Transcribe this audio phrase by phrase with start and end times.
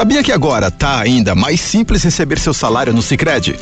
[0.00, 3.54] Sabia que agora tá ainda mais simples receber seu salário no Sicredi?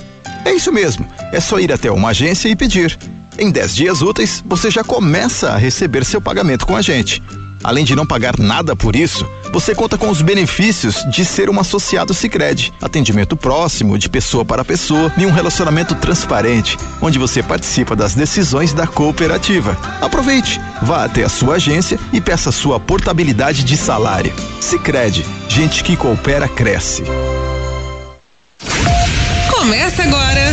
[0.44, 2.96] É isso mesmo, é só ir até uma agência e pedir.
[3.36, 7.20] Em 10 dias úteis, você já começa a receber seu pagamento com a gente.
[7.62, 11.58] Além de não pagar nada por isso, você conta com os benefícios de ser um
[11.58, 17.96] associado Sicredi, atendimento próximo, de pessoa para pessoa e um relacionamento transparente, onde você participa
[17.96, 19.76] das decisões da cooperativa.
[20.00, 24.32] Aproveite, vá até a sua agência e peça sua portabilidade de salário.
[24.60, 27.02] Sicredi, gente que coopera cresce.
[29.50, 30.47] Começa agora.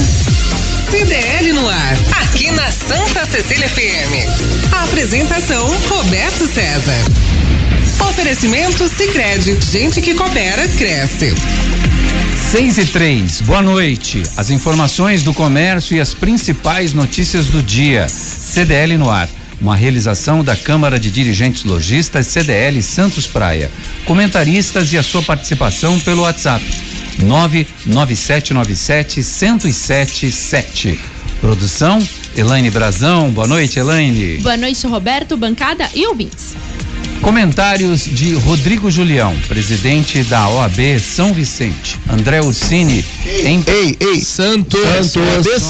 [0.90, 4.72] CDL no ar, aqui na Santa Cecília FM.
[4.72, 7.00] Apresentação Roberto César.
[8.10, 11.34] Oferecimento Sicredi, gente que coopera cresce.
[12.52, 14.24] 6 e 3, boa noite.
[14.38, 18.08] As informações do comércio e as principais notícias do dia.
[18.08, 19.28] CDL no ar.
[19.60, 23.72] Uma realização da Câmara de Dirigentes Logistas CDL Santos Praia.
[24.06, 26.64] Comentaristas e a sua participação pelo WhatsApp
[27.20, 31.00] 99797 1077.
[31.40, 33.32] Produção Elaine Brazão.
[33.32, 34.38] Boa noite, Elaine.
[34.38, 36.56] Boa noite, Roberto, bancada e ouvintes.
[37.22, 41.98] Comentários de Rodrigo Julião, presidente da OAB São Vicente.
[42.10, 45.62] André Ursini, ei, em Ei, ei, Santos, Santos, Santos,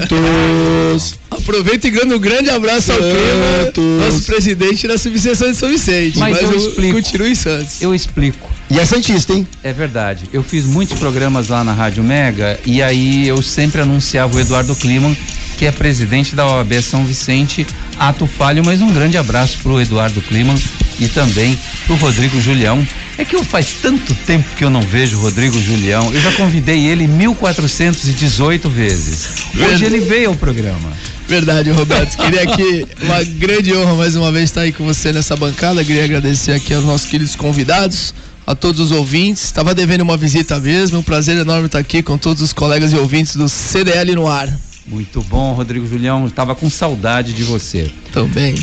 [0.00, 1.25] Santos.
[1.38, 6.18] Aproveita e grande um grande abraço ao Clima, nosso presidente da subseção de São Vicente.
[6.18, 6.94] Mas eu explico.
[6.94, 7.82] continue em Santos.
[7.82, 8.50] Eu explico.
[8.70, 9.46] E é Santista, hein?
[9.62, 10.24] É verdade.
[10.32, 14.74] Eu fiz muitos programas lá na Rádio Mega e aí eu sempre anunciava o Eduardo
[14.74, 15.16] Kliman,
[15.56, 17.66] que é presidente da OAB São Vicente.
[17.98, 20.60] Ato falho, mas um grande abraço pro Eduardo Kliman
[20.98, 22.86] e também pro Rodrigo Julião.
[23.18, 26.12] É que eu faz tanto tempo que eu não vejo o Rodrigo Julião.
[26.12, 29.28] Eu já convidei ele 1418 vezes.
[29.54, 30.92] Hoje ele veio ao programa.
[31.26, 32.16] Verdade, Roberto.
[32.22, 35.82] Queria aqui uma grande honra mais uma vez estar aí com você nessa bancada.
[35.82, 38.12] Queria agradecer aqui aos nossos queridos convidados,
[38.46, 39.44] a todos os ouvintes.
[39.44, 40.98] Estava devendo uma visita mesmo.
[40.98, 44.48] Um prazer enorme estar aqui com todos os colegas e ouvintes do CDL no ar.
[44.86, 46.26] Muito bom, Rodrigo Julião.
[46.26, 47.90] Estava com saudade de você.
[48.12, 48.54] Também.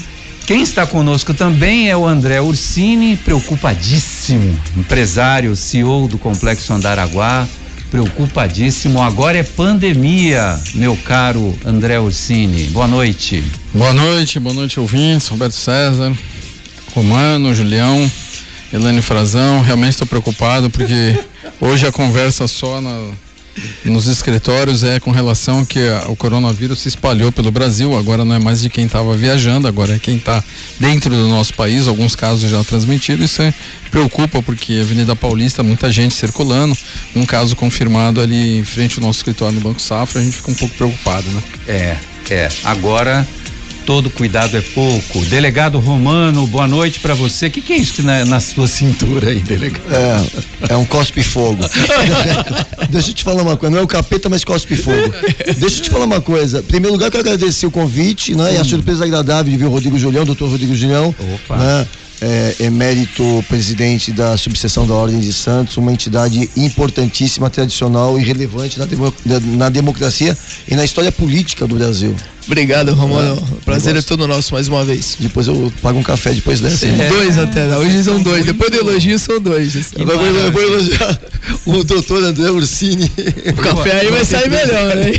[0.46, 7.48] Quem está conosco também é o André Ursini, preocupadíssimo, empresário, CEO do Complexo Andaraguá,
[7.90, 9.02] preocupadíssimo.
[9.02, 12.66] Agora é pandemia, meu caro André Ursini.
[12.66, 13.42] Boa noite.
[13.74, 15.30] Boa noite, boa noite, ouvintes.
[15.30, 16.12] Roberto César,
[16.94, 18.12] Romano, Julião,
[18.74, 19.62] Helene Frazão.
[19.62, 21.18] Realmente estou preocupado porque
[21.62, 23.12] hoje a conversa só na,
[23.86, 27.96] nos escritórios é com relação que o coronavírus se espalhou pelo Brasil.
[27.98, 30.44] Agora não é mais de quem estava viajando, agora é quem está
[30.80, 31.88] dentro do nosso país.
[31.88, 33.32] Alguns casos já transmitidos.
[33.32, 33.54] Isso é,
[33.92, 36.78] preocupa porque Avenida Paulista, muita gente circulando.
[37.16, 40.22] Um caso confirmado ali em frente ao nosso escritório no Banco Safra.
[40.22, 41.44] A gente fica um pouco preocupado, né?
[41.68, 41.98] É,
[42.30, 42.50] é.
[42.64, 43.28] Agora
[43.86, 45.24] todo cuidado é pouco.
[45.26, 47.48] Delegado Romano, boa noite para você.
[47.48, 49.84] O que, que, é isso na, na sua cintura aí, delegado?
[50.70, 51.64] É, é um cospe-fogo.
[52.90, 55.14] Deixa eu te falar uma coisa, não é o capeta, mas cospe-fogo.
[55.58, 56.60] Deixa eu te falar uma coisa.
[56.60, 58.52] Em primeiro lugar, eu quero agradecer o convite, né?
[58.52, 58.54] Hum.
[58.54, 61.14] E a surpresa agradável de ver o Rodrigo Julião, doutor Rodrigo Julião.
[61.36, 61.58] Opa.
[61.58, 61.88] Né?
[62.22, 68.80] É, emérito presidente da subseção da Ordem de Santos, uma entidade importantíssima, tradicional e relevante
[68.80, 68.88] na,
[69.58, 72.16] na democracia e na história política do Brasil.
[72.46, 73.36] Obrigado, Romano.
[73.36, 75.16] É, Prazer é todo nosso mais uma vez.
[75.20, 76.86] Depois eu pago um café depois dessa.
[76.86, 77.10] É.
[77.10, 78.46] Dois até, hoje são dois.
[78.46, 79.74] Depois do elogio são dois.
[80.00, 81.20] Agora vou, eu vou elogiar
[81.66, 83.12] o doutor André Ursini.
[83.48, 85.12] O café aí vai sair melhor, né?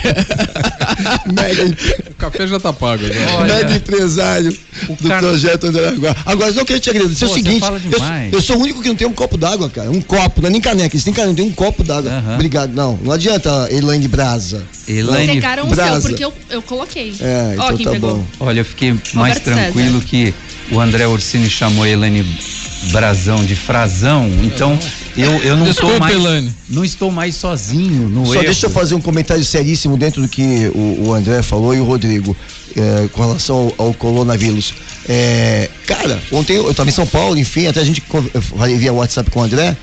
[1.33, 1.77] Mega,
[2.11, 3.03] o café já tá pago.
[3.47, 4.57] Mega empresário
[4.89, 5.21] o do cara...
[5.21, 6.17] projeto André Agora.
[6.27, 8.97] Agora, só queria te agradecer Pô, o seguinte: eu, eu, sou o único que não
[8.97, 9.91] tem um copo d'água, cara.
[9.91, 10.95] Um copo, não é nem caneca.
[10.95, 12.11] Eles têm caneca, tem um copo d'água.
[12.11, 12.35] Uhum.
[12.35, 12.73] Obrigado.
[12.73, 14.63] Não, não adianta, Elaine Brasa.
[14.87, 16.09] Elaine Brasa.
[16.09, 17.14] porque eu, eu coloquei.
[17.21, 18.17] É, então Ó, tá pegou.
[18.17, 18.27] bom.
[18.41, 20.05] Olha, eu fiquei mais tranquilo César.
[20.07, 20.35] que
[20.71, 22.25] o André Orsini chamou a Helene
[22.91, 24.79] Brazão de Frazão, então
[25.17, 26.53] eu, eu não estou mais Elane.
[26.69, 28.45] não estou mais sozinho no Só erro.
[28.45, 31.85] deixa eu fazer um comentário seríssimo dentro do que o, o André falou e o
[31.85, 32.37] Rodrigo
[32.77, 34.75] é, com relação ao, ao coronavírus.
[35.09, 38.03] É, cara, ontem eu estava em São Paulo, enfim, até a gente
[38.57, 39.77] falei via WhatsApp com o André.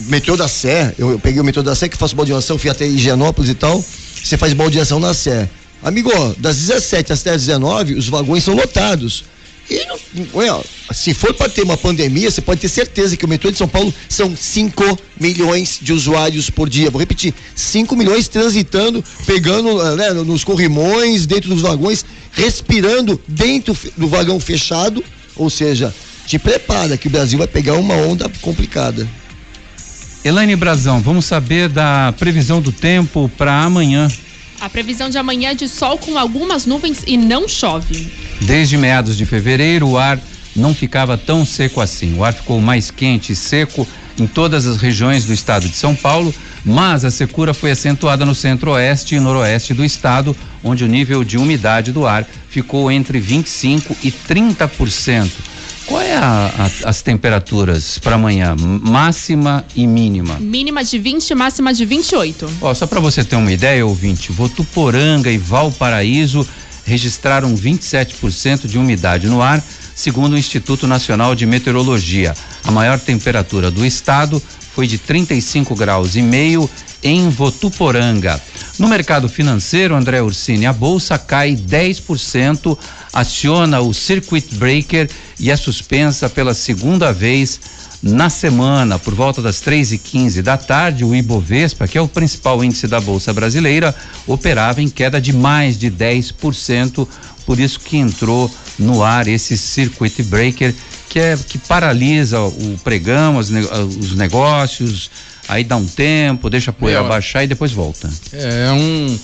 [0.00, 2.86] Metrô da Sé, eu, eu peguei o metrô da Sé que faço baldeação, fui até
[2.86, 3.82] Higienópolis e tal.
[4.22, 5.48] Você faz baldeação na Sé.
[5.82, 9.24] Amigo, das 17 às 19, os vagões são lotados.
[9.70, 13.50] E não, se for para ter uma pandemia, você pode ter certeza que o metrô
[13.50, 16.90] de São Paulo são 5 milhões de usuários por dia.
[16.90, 24.08] Vou repetir: 5 milhões transitando, pegando né, nos corrimões, dentro dos vagões, respirando dentro do
[24.08, 25.04] vagão fechado.
[25.36, 25.94] Ou seja,
[26.26, 29.06] te prepara que o Brasil vai pegar uma onda complicada.
[30.24, 34.08] Elaine Brazão, vamos saber da previsão do tempo para amanhã.
[34.60, 38.10] A previsão de amanhã é de sol com algumas nuvens e não chove.
[38.40, 40.20] Desde meados de fevereiro, o ar
[40.54, 42.18] não ficava tão seco assim.
[42.18, 43.86] O ar ficou mais quente e seco
[44.18, 46.34] em todas as regiões do estado de São Paulo,
[46.64, 51.38] mas a secura foi acentuada no centro-oeste e noroeste do estado, onde o nível de
[51.38, 55.30] umidade do ar ficou entre 25 e 30%.
[55.88, 56.52] Qual é a,
[56.84, 58.54] a, as temperaturas para amanhã?
[58.54, 60.38] Máxima e mínima?
[60.38, 62.50] Mínima de 20, máxima de 28.
[62.60, 66.46] Ó, só para você ter uma ideia, ouvinte, Votuporanga e Valparaíso
[66.84, 69.64] registraram 27% de umidade no ar,
[69.94, 72.34] segundo o Instituto Nacional de Meteorologia.
[72.64, 74.42] A maior temperatura do estado
[74.74, 76.68] foi de 35 graus e meio
[77.02, 78.40] em Votuporanga.
[78.78, 82.76] No mercado financeiro, André Ursini, a bolsa cai 10%,
[83.12, 85.08] aciona o circuit breaker
[85.38, 87.60] e é suspensa pela segunda vez
[88.02, 92.06] na semana, por volta das 3 e 15 da tarde, o Ibovespa, que é o
[92.06, 93.94] principal índice da Bolsa Brasileira,
[94.26, 97.08] operava em queda de mais de 10%,
[97.44, 100.74] por isso que entrou no ar esse circuit breaker,
[101.08, 105.10] que é que paralisa o pregão, os, os negócios,
[105.48, 108.08] aí dá um tempo, deixa a poeira baixar e depois volta.
[108.32, 109.18] É, é um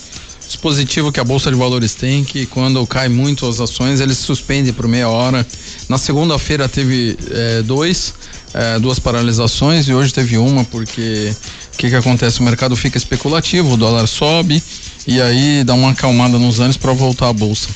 [0.55, 4.71] dispositivo que a Bolsa de Valores tem, que quando cai muito as ações, ele suspende
[4.71, 5.45] por meia hora.
[5.89, 8.13] Na segunda-feira teve é, dois,
[8.53, 11.35] é, duas paralisações e hoje teve uma, porque
[11.73, 12.39] o que, que acontece?
[12.39, 14.63] O mercado fica especulativo, o dólar sobe
[15.05, 17.69] e aí dá uma acalmada nos anos para voltar à Bolsa.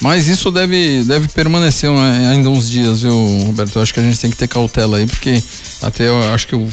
[0.00, 3.14] Mas isso deve, deve permanecer ainda uns dias, viu,
[3.46, 3.76] Roberto?
[3.76, 5.40] Eu acho que a gente tem que ter cautela aí, porque
[5.80, 6.66] até eu acho que o,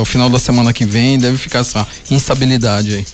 [0.00, 3.06] o final da semana que vem deve ficar essa instabilidade aí.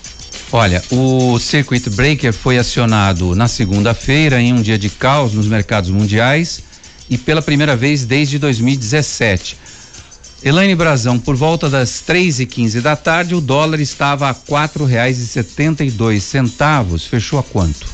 [0.57, 5.89] Olha, o Circuit Breaker foi acionado na segunda-feira em um dia de caos nos mercados
[5.89, 6.63] mundiais
[7.09, 9.57] e pela primeira vez desde 2017.
[10.41, 14.85] Elaine Brazão, por volta das três e quinze da tarde, o dólar estava a quatro
[14.85, 17.05] reais e setenta e dois centavos.
[17.05, 17.85] Fechou a quanto?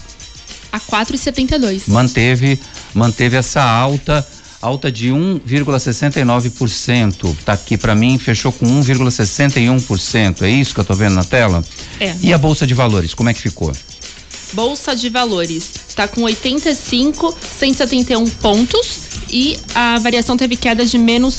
[0.72, 1.88] A quatro e setenta e dois.
[1.88, 2.60] Manteve,
[2.94, 4.24] manteve essa alta
[4.62, 7.36] alta de 1,69%.
[7.44, 10.44] Tá aqui para mim, fechou com 1,61%.
[10.44, 11.63] É isso que eu tô vendo na tela?
[12.00, 12.16] É.
[12.22, 13.72] E a bolsa de valores, como é que ficou?
[14.54, 19.00] Bolsa de valores está com 85, 171 pontos
[19.30, 21.36] e a variação teve queda de menos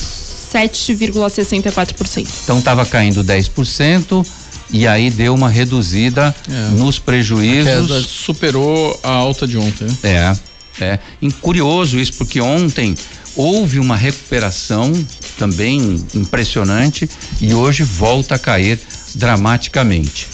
[0.51, 2.27] 7,64%.
[2.43, 4.25] Então estava caindo 10%
[4.71, 6.69] e aí deu uma reduzida é.
[6.71, 7.71] nos prejuízos.
[7.71, 9.85] A queda superou a alta de ontem.
[9.85, 9.97] Né?
[10.03, 10.52] É.
[10.79, 10.99] É
[11.41, 12.95] curioso isso, porque ontem
[13.35, 14.91] houve uma recuperação
[15.37, 17.09] também impressionante
[17.41, 18.79] e hoje volta a cair
[19.15, 20.27] dramaticamente.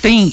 [0.00, 0.32] Tem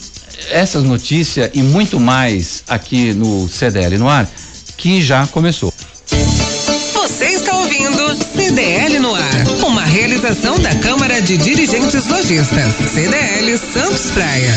[0.49, 4.29] essas notícias e muito mais aqui no CDL no ar,
[4.77, 5.73] que já começou.
[6.93, 14.11] Você está ouvindo CDL no ar, uma realização da Câmara de Dirigentes Lojistas, CDL Santos
[14.11, 14.53] Praia.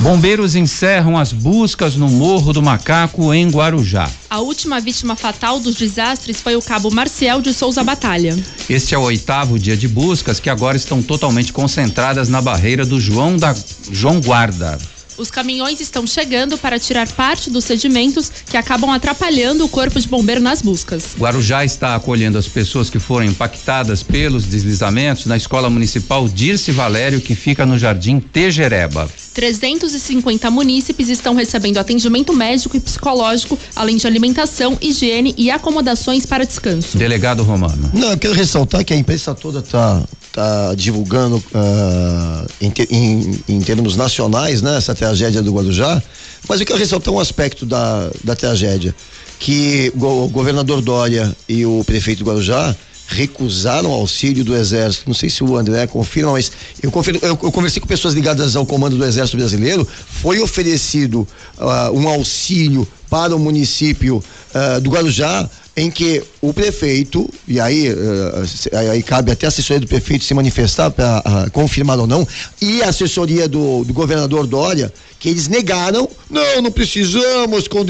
[0.00, 4.08] Bombeiros encerram as buscas no Morro do Macaco, em Guarujá.
[4.30, 8.38] A última vítima fatal dos desastres foi o cabo Marcial de Souza Batalha.
[8.70, 13.00] Este é o oitavo dia de buscas que agora estão totalmente concentradas na barreira do
[13.00, 13.52] João da
[13.90, 14.78] João Guarda.
[15.18, 20.06] Os caminhões estão chegando para tirar parte dos sedimentos que acabam atrapalhando o corpo de
[20.06, 21.16] bombeiro nas buscas.
[21.18, 27.20] Guarujá está acolhendo as pessoas que foram impactadas pelos deslizamentos na Escola Municipal Dirce Valério,
[27.20, 29.08] que fica no Jardim Tejereba.
[29.34, 36.44] 350 munícipes estão recebendo atendimento médico e psicológico, além de alimentação, higiene e acomodações para
[36.44, 36.96] descanso.
[36.96, 37.90] Delegado Romano.
[37.92, 43.60] Não, eu quero ressaltar que a imprensa toda está tá divulgando uh, em, em, em,
[43.60, 46.02] termos nacionais, né, essa tragédia do Guarujá,
[46.48, 48.94] mas eu quero ressaltar um aspecto da, da tragédia,
[49.38, 52.74] que o governador Dória e o prefeito do Guarujá
[53.06, 55.04] recusaram o auxílio do Exército.
[55.06, 58.66] Não sei se o André confirma, mas eu, eu, eu conversei com pessoas ligadas ao
[58.66, 59.88] comando do Exército Brasileiro.
[60.22, 64.22] Foi oferecido uh, um auxílio para o município
[64.54, 65.48] uh, do Guarujá
[65.78, 70.34] em que o prefeito, e aí, uh, aí cabe até a assessoria do prefeito se
[70.34, 72.26] manifestar para uh, confirmar ou não,
[72.60, 77.68] e a assessoria do, do governador Dória, que eles negaram, não, não precisamos.
[77.68, 77.84] Com,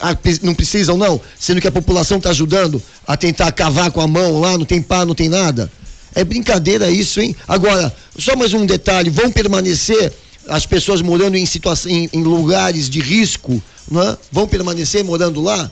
[0.00, 4.06] ah, não precisam não, sendo que a população está ajudando a tentar cavar com a
[4.06, 5.70] mão lá, não tem pá, não tem nada.
[6.14, 7.34] É brincadeira isso, hein?
[7.46, 10.12] Agora, só mais um detalhe, vão permanecer
[10.48, 14.16] as pessoas morando em situação em, em lugares de risco, não é?
[14.30, 15.70] Vão permanecer morando lá?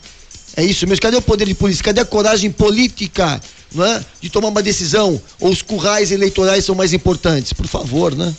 [0.59, 1.01] É isso mesmo.
[1.01, 1.85] Cadê o poder de polícia?
[1.85, 3.41] Cadê a coragem política,
[3.73, 4.05] não é?
[4.21, 5.23] De tomar uma decisão?
[5.39, 7.53] Ou os currais eleitorais são mais importantes?
[7.53, 8.35] Por favor, né?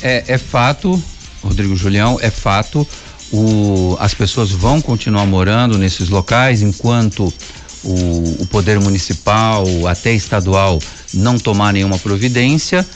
[0.00, 1.02] É, é fato,
[1.42, 2.86] Rodrigo Julião, é fato
[3.32, 7.34] o, as pessoas vão continuar morando nesses locais enquanto
[7.82, 10.78] o, o poder municipal, até estadual,
[11.12, 12.86] não tomar nenhuma providência.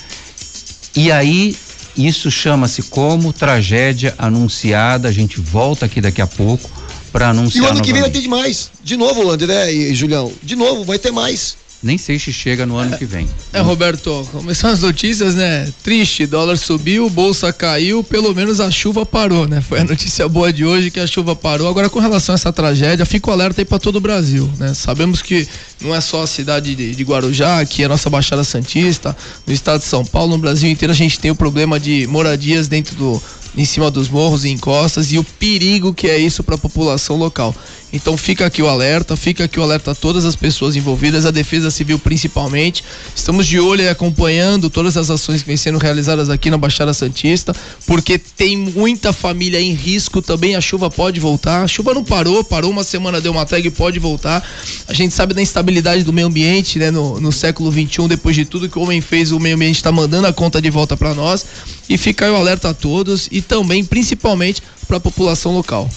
[0.95, 1.57] E aí
[1.97, 5.09] isso chama-se como tragédia anunciada.
[5.09, 6.86] A gente volta aqui daqui a pouco
[7.16, 7.64] para anunciar.
[7.64, 8.70] E o ano que vem vai ter demais.
[8.85, 10.30] De novo, André e Julião.
[10.42, 11.56] De novo, vai ter mais.
[11.82, 13.28] Nem sei se chega no ano que vem.
[13.52, 15.70] É, Roberto, começaram as notícias, né?
[15.82, 19.61] Triste, dólar subiu, bolsa caiu, pelo menos a chuva parou, né?
[19.61, 21.68] Foi a notícia boa de hoje que a chuva parou.
[21.68, 24.75] Agora, com relação a essa tragédia, fica o alerta aí para todo o Brasil, né?
[24.75, 25.46] Sabemos que
[25.80, 29.52] não é só a cidade de, de Guarujá, aqui é a nossa Baixada Santista, no
[29.52, 32.96] estado de São Paulo, no Brasil inteiro a gente tem o problema de moradias dentro
[32.96, 33.23] do
[33.57, 37.17] em cima dos morros e encostas e o perigo que é isso para a população
[37.17, 37.55] local.
[37.93, 41.31] Então fica aqui o alerta, fica aqui o alerta a todas as pessoas envolvidas, a
[41.31, 42.83] Defesa Civil principalmente.
[43.14, 46.93] Estamos de olho e acompanhando todas as ações que vêm sendo realizadas aqui na Baixada
[46.93, 47.55] Santista,
[47.87, 50.57] porque tem muita família em risco também.
[50.57, 51.62] A chuva pode voltar.
[51.62, 54.47] A chuva não parou, parou uma semana, deu uma tag e pode voltar.
[54.88, 58.45] A gente sabe da instabilidade do meio ambiente, né, no, no século 21, depois de
[58.45, 61.14] tudo que o homem fez, o meio ambiente está mandando a conta de volta para
[61.14, 61.47] nós.
[61.88, 65.88] E fica aí o alerta a todos e também, principalmente, para a população local.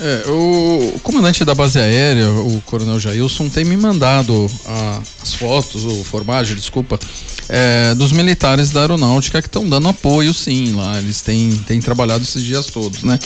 [0.00, 5.84] É, o, comandante da base aérea, o coronel Jailson, tem me mandado a- as fotos,
[5.84, 6.98] o formagem, desculpa,
[7.48, 10.98] é, dos militares da aeronáutica que estão dando apoio, sim, lá.
[10.98, 13.18] Eles têm, têm trabalhado esses dias todos, né?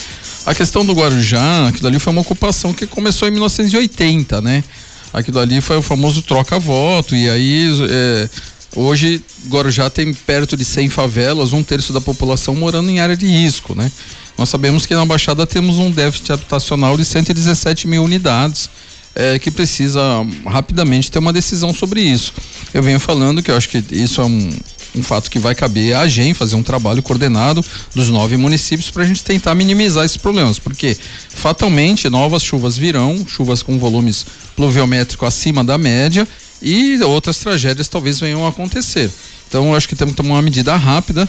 [0.46, 4.64] A questão do Guarujá, aquilo ali foi uma ocupação que começou em 1980, né?
[5.12, 8.30] Aquilo ali foi o famoso troca-voto, e aí é,
[8.74, 13.26] hoje Guarujá tem perto de 100 favelas, um terço da população morando em área de
[13.26, 13.92] risco, né?
[14.36, 18.68] Nós sabemos que na Baixada temos um déficit habitacional de 117 mil unidades,
[19.14, 20.00] eh, que precisa
[20.46, 22.32] rapidamente ter uma decisão sobre isso.
[22.72, 24.50] Eu venho falando que eu acho que isso é um,
[24.94, 29.02] um fato que vai caber a GEM fazer um trabalho coordenado dos nove municípios para
[29.02, 30.96] a gente tentar minimizar esses problemas, porque
[31.28, 36.26] fatalmente novas chuvas virão, chuvas com volumes pluviométricos acima da média
[36.62, 39.10] e outras tragédias talvez venham a acontecer.
[39.48, 41.28] Então, acho que temos que tomar uma medida rápida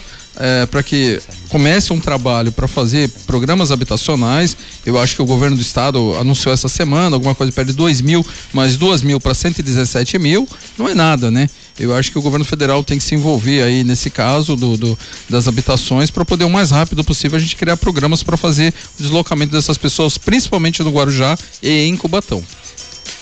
[0.71, 4.55] para que comece um trabalho para fazer programas habitacionais.
[4.85, 7.99] Eu acho que o governo do estado anunciou essa semana alguma coisa perto de 2
[7.99, 10.47] mil, mais 2 mil para 117 mil.
[10.77, 11.49] Não é nada, né?
[11.77, 14.97] Eu acho que o governo federal tem que se envolver aí nesse caso do, do-
[15.29, 19.03] das habitações para poder o mais rápido possível a gente criar programas para fazer o
[19.03, 22.41] deslocamento dessas pessoas, principalmente no Guarujá e em Cubatão.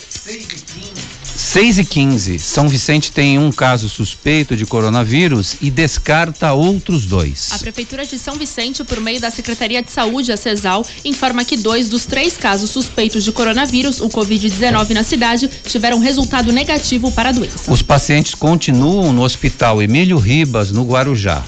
[0.09, 1.10] 6 e 15.
[2.39, 7.49] São Vicente tem um caso suspeito de coronavírus e descarta outros dois.
[7.51, 11.57] A Prefeitura de São Vicente, por meio da Secretaria de Saúde, a CESAL, informa que
[11.57, 17.29] dois dos três casos suspeitos de coronavírus, o Covid-19 na cidade, tiveram resultado negativo para
[17.29, 17.71] a doença.
[17.71, 21.43] Os pacientes continuam no Hospital Emílio Ribas, no Guarujá.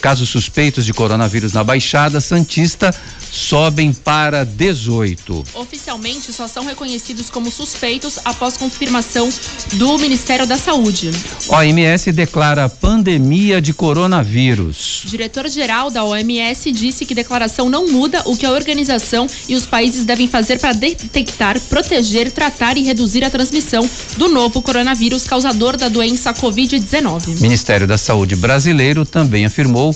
[0.00, 2.94] Casos suspeitos de coronavírus na Baixada Santista
[3.30, 5.44] sobem para 18.
[5.54, 9.28] Oficialmente, só são reconhecidos como suspeitos após confirmação
[9.74, 11.10] do Ministério da Saúde.
[11.48, 15.04] OMS declara pandemia de coronavírus.
[15.04, 19.66] O diretor-geral da OMS disse que declaração não muda o que a organização e os
[19.66, 25.76] países devem fazer para detectar, proteger, tratar e reduzir a transmissão do novo coronavírus causador
[25.76, 27.40] da doença Covid-19.
[27.40, 29.89] Ministério da Saúde brasileiro também afirmou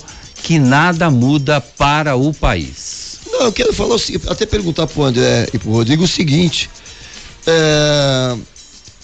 [0.45, 3.17] que nada muda para o país.
[3.31, 3.99] Não, eu quero falar, o
[4.29, 6.69] até perguntar pro André e pro Rodrigo o seguinte.
[7.47, 8.37] é,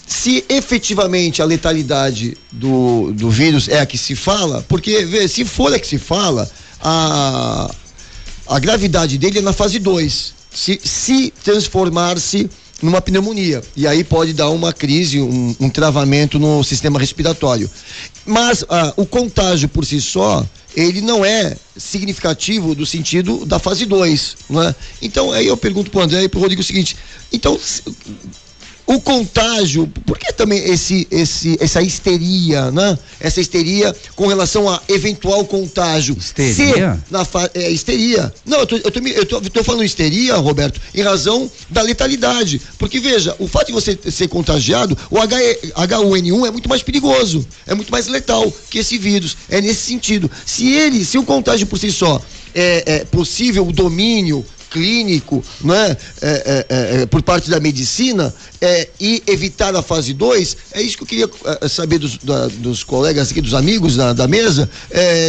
[0.06, 5.44] se efetivamente a letalidade do, do vírus é a que se fala, porque, vê, se
[5.44, 6.48] for a que se fala,
[6.80, 7.74] a,
[8.48, 10.34] a gravidade dele é na fase 2.
[10.54, 13.62] Se, se transformar-se numa pneumonia.
[13.76, 17.70] E aí pode dar uma crise, um, um travamento no sistema respiratório.
[18.26, 20.46] Mas ah, o contágio por si só,
[20.76, 24.76] ele não é significativo do sentido da fase 2, né?
[25.02, 26.96] Então aí eu pergunto pro André e pro Rodrigo o seguinte,
[27.32, 27.60] então
[28.96, 32.98] o contágio, por que também esse, esse, essa histeria, né?
[33.20, 36.16] Essa histeria com relação a eventual contágio.
[36.18, 37.00] Histeria?
[37.08, 38.34] Se na é, histeria.
[38.46, 42.62] Não, eu tô, eu, tô, eu tô- tô falando histeria, Roberto, em razão da letalidade.
[42.78, 45.38] Porque, veja, o fato de você ser contagiado, o H-
[45.76, 49.38] H1N1 é muito mais perigoso, é muito mais letal que esse vírus.
[49.50, 50.30] É nesse sentido.
[50.46, 52.22] Se ele, se o contágio por si só
[52.54, 58.88] é, é possível o domínio clínico, né, é, é, é, por parte da medicina é,
[59.00, 61.30] e evitar a fase 2, é isso que eu queria
[61.62, 64.70] é, saber dos, da- dos colegas aqui, dos amigos da, da mesa,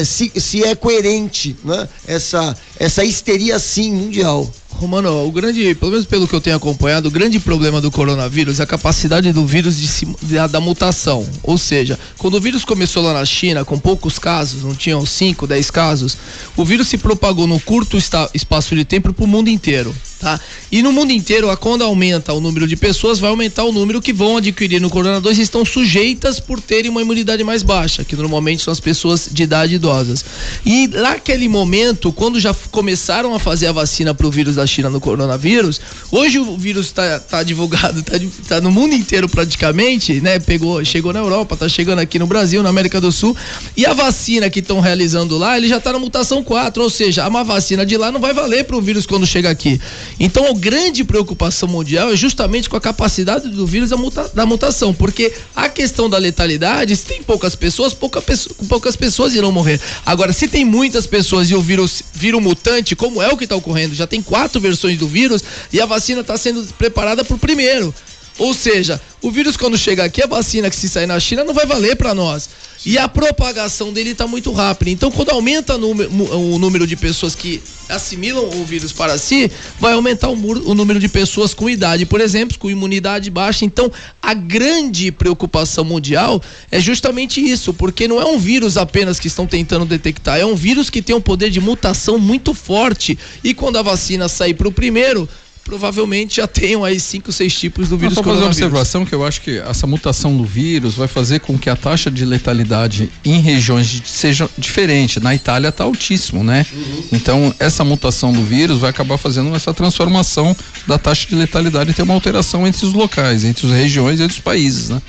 [0.07, 4.49] se, se é coerente né, essa, essa histeria sim mundial.
[4.75, 8.59] Romano, o grande, pelo menos pelo que eu tenho acompanhado, o grande problema do coronavírus
[8.59, 11.27] é a capacidade do vírus de se, da, da mutação.
[11.43, 15.47] Ou seja, quando o vírus começou lá na China, com poucos casos, não tinham 5,
[15.47, 16.17] 10 casos,
[16.57, 19.95] o vírus se propagou num curto esta- espaço de tempo para o mundo inteiro.
[20.19, 20.39] Tá?
[20.71, 24.13] E no mundo inteiro, quando aumenta o número de pessoas, vai aumentar o número que
[24.13, 28.15] vão adquirir no Corona 2 e estão sujeitas por terem uma imunidade mais baixa, que
[28.15, 30.25] normalmente são as pessoas de idade idosas.
[30.65, 34.89] E naquele momento, quando já começaram a fazer a vacina para o vírus da China
[34.89, 40.39] no coronavírus, hoje o vírus está tá divulgado, está tá no mundo inteiro praticamente, né?
[40.39, 43.37] Pegou, chegou na Europa, está chegando aqui no Brasil, na América do Sul,
[43.77, 47.27] e a vacina que estão realizando lá, ele já está na mutação 4, ou seja,
[47.27, 49.81] uma vacina de lá não vai valer para o vírus quando chega aqui.
[50.19, 54.47] Então, a grande preocupação mundial é justamente com a capacidade do vírus da, muta, da
[54.47, 58.23] mutação, porque a questão da letalidade, se tem poucas pessoas, pouca
[58.69, 59.81] poucas pessoas irão morrer.
[60.07, 63.45] Agora, se tem muitas pessoas e o vírus vira um mutante, como é o que
[63.45, 65.43] está ocorrendo, já tem quatro versões do vírus
[65.73, 67.95] e a vacina está sendo preparada para o primeiro.
[68.43, 71.55] Ou seja, o vírus quando chega aqui, a vacina que se sair na China não
[71.55, 72.51] vai valer para nós.
[72.85, 74.91] E a propagação dele está muito rápida.
[74.91, 80.29] Então, quando aumenta o número de pessoas que assimilam o vírus para si, vai aumentar
[80.29, 83.65] o, número de pessoas com idade, por exemplo, com imunidade baixa.
[83.65, 89.29] Então, a grande preocupação mundial é justamente isso, porque não é um vírus apenas que
[89.29, 93.17] estão tentando detectar, é um vírus que tem um poder de mutação muito forte.
[93.45, 95.29] E quando a vacina sair para o primeiro,
[95.65, 99.25] provavelmente já tenham aí cinco, seis tipos do vírus Só fazer uma observação que eu
[99.25, 103.41] acho que essa mutação do vírus vai fazer com que a taxa de letalidade em
[103.41, 105.21] regiões seja diferente.
[105.21, 106.67] Na Itália está altíssimo, né?
[106.73, 107.05] Uhum.
[107.13, 111.95] Então essa mutação do vírus vai acabar fazendo essa transformação da taxa de letalidade e
[111.95, 115.01] ter uma alteração entre os locais, entre as regiões e entre os países, né?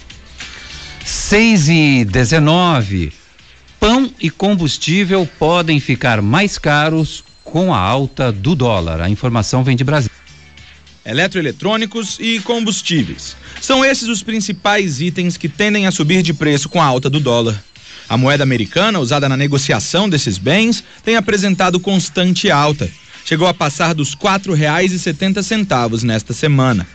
[1.03, 3.11] 6 e 19.
[3.79, 9.01] Pão e combustível podem ficar mais caros com a alta do dólar.
[9.01, 10.22] A informação vem de Brasília
[11.05, 13.35] eletroeletrônicos e combustíveis.
[13.61, 17.19] São esses os principais itens que tendem a subir de preço com a alta do
[17.19, 17.61] dólar.
[18.07, 22.89] A moeda americana, usada na negociação desses bens, tem apresentado constante alta.
[23.25, 26.85] Chegou a passar dos R$ 4,70 nesta semana.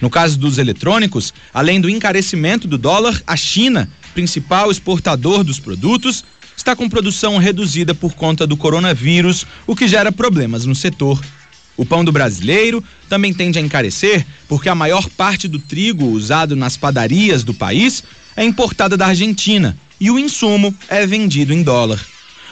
[0.00, 6.24] No caso dos eletrônicos, além do encarecimento do dólar, a China, principal exportador dos produtos,
[6.56, 11.20] está com produção reduzida por conta do coronavírus, o que gera problemas no setor.
[11.78, 16.56] O pão do brasileiro também tende a encarecer porque a maior parte do trigo usado
[16.56, 18.02] nas padarias do país
[18.36, 22.04] é importada da Argentina e o insumo é vendido em dólar.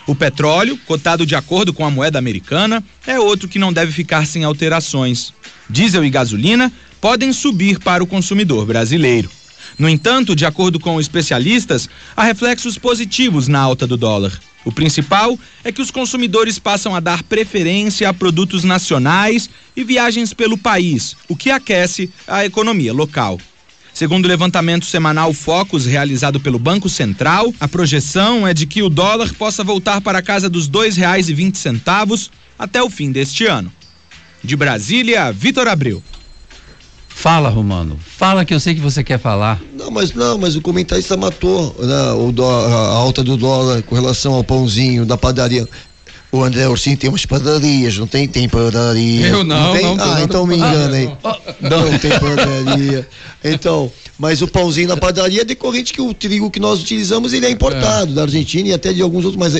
[0.07, 4.25] O petróleo, cotado de acordo com a moeda americana, é outro que não deve ficar
[4.29, 5.33] sem alterações.
[5.69, 9.29] Diesel e gasolina podem subir para o consumidor brasileiro.
[9.77, 14.33] No entanto, de acordo com especialistas, há reflexos positivos na alta do dólar.
[14.67, 20.35] O principal é que os consumidores passam a dar preferência a produtos nacionais e viagens
[20.35, 23.41] pelo país, o que aquece a economia local.
[23.95, 28.89] Segundo o levantamento semanal Focus realizado pelo Banco Central, a projeção é de que o
[28.89, 33.73] dólar possa voltar para a casa dos R$ 2,20 até o fim deste ano.
[34.43, 36.03] De Brasília, Vitor Abreu.
[37.19, 37.99] Fala, Romano.
[38.05, 39.59] Fala que eu sei que você quer falar.
[39.73, 44.35] Não, mas não, mas o comentarista matou né, o a alta do dólar com relação
[44.35, 45.67] ao pãozinho da padaria.
[46.31, 48.29] O André Ursinho tem umas padarias, não tem?
[48.29, 49.29] Tem padaria.
[49.29, 49.97] Eu não, não, tem?
[49.97, 51.11] não Ah, então me enganei.
[51.25, 51.91] Ah, não.
[51.91, 53.09] não tem padaria.
[53.43, 57.47] Então, mas o pãozinho na padaria é decorrente que o trigo que nós utilizamos ele
[57.47, 58.15] é importado é.
[58.15, 59.55] da Argentina e até de alguns outros, mas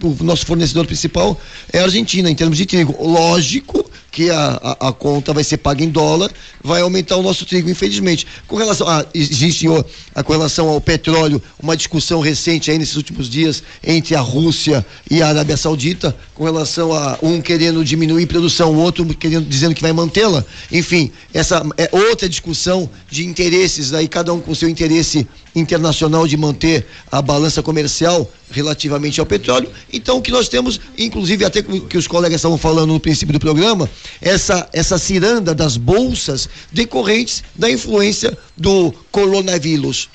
[0.00, 1.36] o nosso fornecedor principal
[1.72, 2.96] é a Argentina em termos de trigo.
[3.04, 6.30] Lógico que a, a, a, conta vai ser paga em dólar,
[6.62, 8.26] vai aumentar o nosso trigo, infelizmente.
[8.46, 9.66] Com relação a, existe
[10.14, 14.84] a, com relação ao petróleo, uma discussão recente aí nesses últimos dias entre a Rússia
[15.10, 19.74] e a Arábia Saudita, com relação a um querendo diminuir produção, o outro querendo, dizendo
[19.74, 20.44] que vai mantê-la.
[20.72, 26.36] Enfim, essa é outra discussão de interesses aí, cada um com seu interesse internacional de
[26.36, 29.70] manter a balança comercial relativamente ao petróleo.
[29.92, 33.40] Então, o que nós temos, inclusive até que os colegas estavam falando no princípio do
[33.40, 33.88] programa,
[34.20, 40.08] essa essa ciranda das bolsas decorrentes da influência do coronavírus.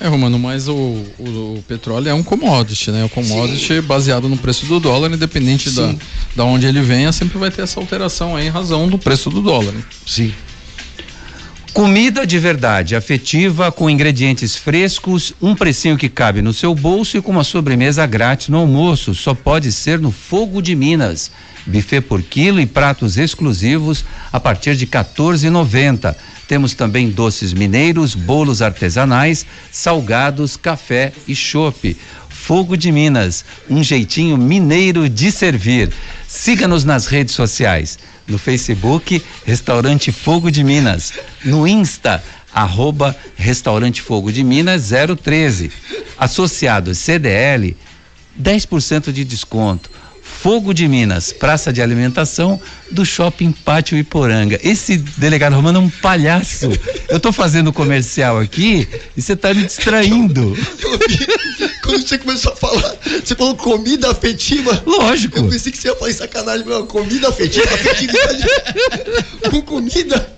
[0.00, 3.04] É, Romano, mas o, o, o, petróleo é um commodity, né?
[3.04, 3.80] O commodity Sim.
[3.82, 5.94] baseado no preço do dólar, independente da,
[6.34, 9.40] da onde ele venha, sempre vai ter essa alteração aí em razão do preço do
[9.40, 9.72] dólar.
[10.04, 10.34] Sim.
[11.72, 17.22] Comida de verdade, afetiva, com ingredientes frescos, um precinho que cabe no seu bolso e
[17.22, 19.14] com uma sobremesa grátis no almoço.
[19.14, 21.30] Só pode ser no Fogo de Minas.
[21.66, 26.14] Buffet por quilo e pratos exclusivos a partir de 14,90.
[26.46, 31.96] Temos também doces mineiros, bolos artesanais, salgados, café e chopp.
[32.28, 35.90] Fogo de Minas, um jeitinho mineiro de servir.
[36.28, 37.98] Siga-nos nas redes sociais
[38.32, 41.12] no Facebook Restaurante Fogo de Minas,
[41.44, 44.90] no Insta arroba Restaurante Fogo de Minas
[45.22, 45.70] 013.
[46.18, 47.76] Associados CDL,
[48.40, 49.90] 10% de desconto.
[50.22, 54.58] Fogo de Minas, praça de alimentação do Shopping Pátio Iporanga.
[54.62, 56.70] Esse delegado Romano é um palhaço.
[57.08, 60.56] Eu tô fazendo comercial aqui e você tá me distraindo.
[60.82, 64.82] Eu vi, quando você começou a falar, você falou comida afetiva.
[64.86, 65.38] Lógico.
[65.38, 68.44] Eu pensei que você ia falar em sacanagem, mas comida afetiva, afetividade
[69.50, 70.32] com comida.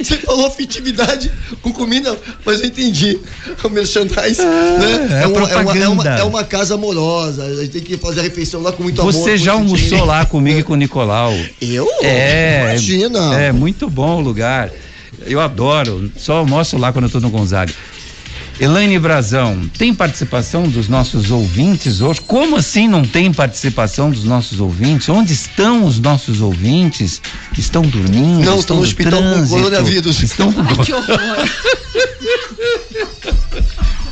[0.00, 1.30] Você falou afetividade
[1.62, 3.20] com comida, mas eu entendi.
[3.62, 5.22] O merchandise, né?
[5.22, 5.90] é uma, uma, propaganda.
[5.90, 7.44] uma, é uma casa amorosa.
[7.44, 9.12] A gente tem que fazer a refeição lá com muito amor.
[9.12, 10.04] Você já almoçou sentimento.
[10.06, 11.34] lá comigo e com o Nicolau?
[11.60, 11.86] Eu?
[12.02, 12.70] É.
[12.70, 13.34] Imagina.
[13.40, 14.70] É muito bom o lugar.
[15.26, 16.10] Eu adoro.
[16.16, 17.72] Só almoço lá quando eu tô no Gonzaga.
[18.60, 22.20] Elaine Brazão, tem participação dos nossos ouvintes hoje?
[22.20, 25.08] Como assim não tem participação dos nossos ouvintes?
[25.08, 27.22] Onde estão os nossos ouvintes?
[27.56, 28.44] Estão dormindo?
[28.44, 29.60] Não, estão no hospital com trânsito?
[29.62, 30.22] coronavírus.
[30.22, 31.48] Estão Que horror.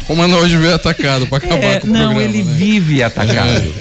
[0.09, 2.23] O Mano hoje veio atacado pra acabar É, com o não, programa.
[2.23, 2.55] ele né?
[2.57, 3.75] vive atacado.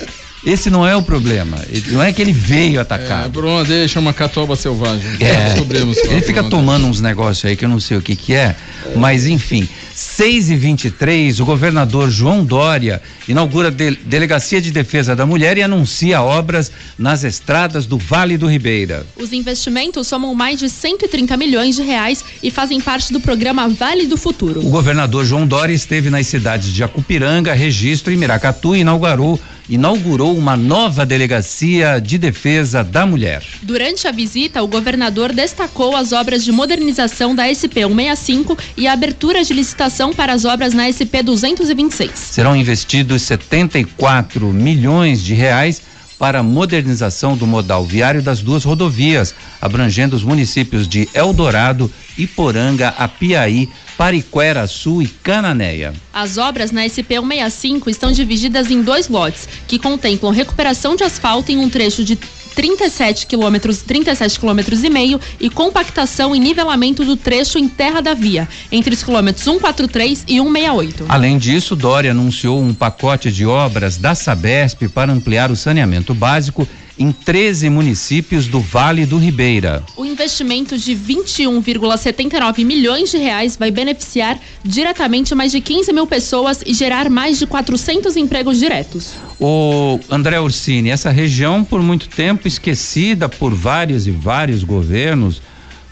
[0.45, 1.57] Esse não é o problema.
[1.87, 3.29] Não é que ele veio É, atacado.
[3.31, 5.09] Bruno deixa uma catoba selvagem.
[5.19, 8.01] É, Descobrimos é ele o fica tomando uns negócios aí que eu não sei o
[8.01, 8.55] que que é,
[8.95, 9.67] mas enfim.
[9.93, 15.57] 6 e 23 o governador João Dória inaugura a de- Delegacia de Defesa da Mulher
[15.57, 19.05] e anuncia obras nas estradas do Vale do Ribeira.
[19.17, 24.05] Os investimentos somam mais de 130 milhões de reais e fazem parte do programa Vale
[24.05, 24.59] do Futuro.
[24.59, 30.37] O governador João Dória esteve nas cidades de Acupiranga, Registro e Miracatu e inaugurou, inaugurou
[30.37, 33.43] uma nova delegacia de defesa da mulher.
[33.61, 38.93] Durante a visita, o governador destacou as obras de modernização da SP 165 e a
[38.93, 42.11] abertura de licitação para as obras na SP 226.
[42.15, 45.81] Serão investidos 74 milhões de reais
[46.17, 52.89] para a modernização do modal viário das duas rodovias, abrangendo os municípios de Eldorado, Iporanga,
[52.97, 55.93] Apiaí, Pariquera Sul e Cananéia.
[56.13, 61.51] As obras na SP 165 estão divididas em dois lotes, que contemplam recuperação de asfalto
[61.51, 62.17] em um trecho de
[62.55, 68.13] 37 quilômetros, 37 quilômetros e meio e compactação e nivelamento do trecho em terra da
[68.13, 71.05] via, entre os quilômetros 143 e 168.
[71.09, 76.67] Além disso, Dória anunciou um pacote de obras da Sabesp para ampliar o saneamento básico
[76.97, 79.83] em 13 municípios do Vale do Ribeira.
[79.97, 86.61] O investimento de 21,79 milhões de reais vai beneficiar diretamente mais de 15 mil pessoas
[86.65, 89.13] e gerar mais de 400 empregos diretos.
[89.39, 95.41] O André Ursini, essa região por muito tempo esquecida por vários e vários governos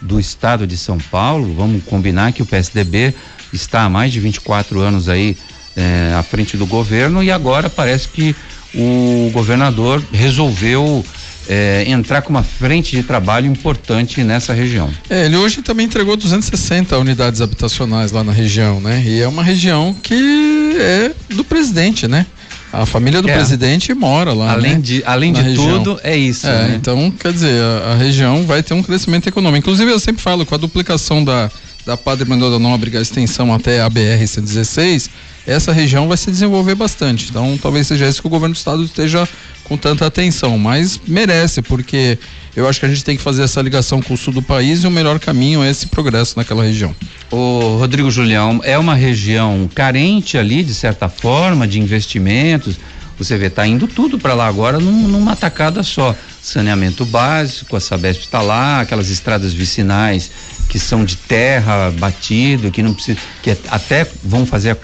[0.00, 3.14] do estado de São Paulo, vamos combinar que o PSDB
[3.52, 5.36] está há mais de 24 anos aí
[5.76, 8.34] eh, à frente do governo e agora parece que
[8.74, 11.04] o governador resolveu
[11.48, 14.90] eh, entrar com uma frente de trabalho importante nessa região.
[15.10, 19.02] É, ele hoje também entregou 260 unidades habitacionais lá na região, né?
[19.06, 22.26] E é uma região que é do presidente, né?
[22.72, 23.34] A família do É.
[23.34, 24.52] presidente mora lá.
[24.52, 24.80] além né?
[24.80, 25.78] de, além Na de região.
[25.84, 26.46] tudo, é isso.
[26.48, 26.74] É, né?
[26.76, 29.58] então, quer dizer, a, a região vai ter um crescimento econômico.
[29.58, 31.48] Inclusive, eu sempre falo, com a duplicação da,
[31.86, 35.08] da Padre Manuel da Nóbrega, a extensão até a BR-116,
[35.46, 37.26] essa região vai se desenvolver bastante.
[37.30, 39.28] Então, talvez seja isso que o governo do estado esteja
[39.64, 42.18] com tanta atenção, mas merece, porque
[42.54, 44.84] eu acho que a gente tem que fazer essa ligação com o sul do país
[44.84, 46.94] e o melhor caminho é esse progresso naquela região.
[47.30, 52.76] O Rodrigo Julião, é uma região carente ali, de certa forma, de investimentos.
[53.18, 56.14] Você vê, tá indo tudo para lá agora num- numa tacada só.
[56.42, 60.30] Saneamento básico, a Sabesp está lá, aquelas estradas vicinais
[60.68, 64.74] que são de terra batido, que não precisa, que até vão fazer a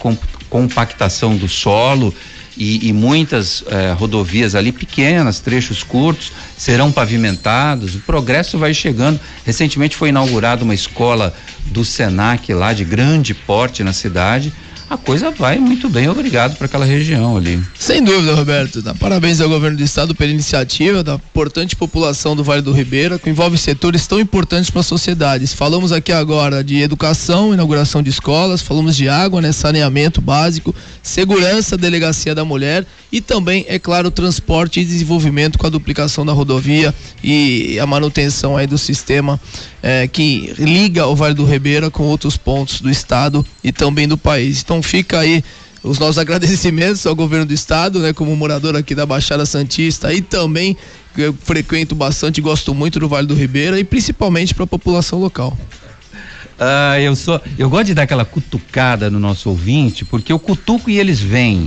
[0.50, 2.14] compactação do solo
[2.56, 7.94] e, e muitas eh, rodovias ali pequenas, trechos curtos, serão pavimentados.
[7.94, 9.18] O progresso vai chegando.
[9.46, 11.32] Recentemente foi inaugurada uma escola
[11.66, 14.52] do Senac lá de grande porte na cidade.
[14.90, 17.62] A coisa vai muito bem, obrigado para aquela região ali.
[17.79, 18.83] Sem dúvida, Roberto.
[18.98, 23.31] Parabéns ao governo do estado pela iniciativa da importante população do Vale do Ribeira, que
[23.31, 25.46] envolve setores tão importantes para a sociedade.
[25.46, 31.76] Falamos aqui agora de educação, inauguração de escolas, falamos de água, né, saneamento básico, segurança,
[31.76, 36.92] delegacia da mulher e também, é claro, transporte e desenvolvimento com a duplicação da rodovia
[37.22, 39.40] e a manutenção aí do sistema
[39.82, 44.18] eh, que liga o Vale do Ribeira com outros pontos do estado e também do
[44.18, 44.60] país.
[44.62, 45.42] Então fica aí
[45.82, 50.20] os nossos agradecimentos ao governo do estado, né, como morador aqui da Baixada Santista e
[50.20, 50.76] também
[51.16, 55.56] eu frequento bastante gosto muito do Vale do Ribeira e principalmente para a população local.
[56.58, 60.90] Ah, eu sou, eu gosto de dar aquela cutucada no nosso ouvinte, porque eu cutuco
[60.90, 61.66] e eles vêm.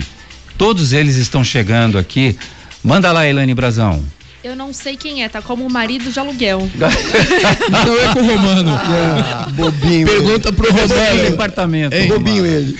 [0.55, 2.37] Todos eles estão chegando aqui.
[2.83, 4.03] Manda lá, Elaine Brazão.
[4.43, 6.59] Eu não sei quem é, tá como marido de aluguel.
[6.75, 8.71] Não é com o Romano.
[8.75, 10.05] Ah, bobinho.
[10.05, 11.21] Pergunta pro No Romano.
[11.29, 11.95] departamento.
[11.95, 12.77] Ei, Bobinho ele.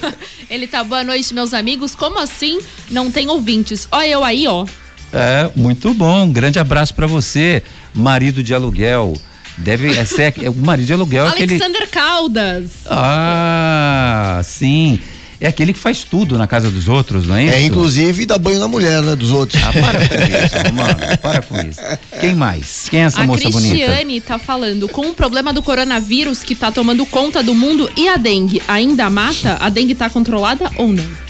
[0.50, 1.94] Ele tá, boa noite, meus amigos.
[1.94, 3.88] Como assim não tem ouvintes?
[3.90, 4.64] Ó, eu aí, ó.
[5.12, 6.24] É, muito bom.
[6.24, 9.14] Um grande abraço para você, marido de aluguel.
[9.58, 11.54] Deve ser é, o marido de aluguel é aquele.
[11.54, 12.70] Alexander Caldas.
[12.88, 15.00] Ah, sim.
[15.40, 17.54] É aquele que faz tudo na casa dos outros, não é isso?
[17.54, 19.14] É, inclusive dá banho na mulher, né?
[19.14, 19.62] Dos outros.
[19.62, 21.18] Ah, para com isso, Romano.
[21.20, 21.80] Para com isso.
[22.20, 22.86] Quem mais?
[22.88, 23.74] Quem é essa a moça bonita?
[23.74, 28.08] Cristiane tá falando, com o problema do coronavírus que tá tomando conta do mundo e
[28.08, 29.56] a dengue ainda mata?
[29.60, 31.25] A dengue tá controlada ou não?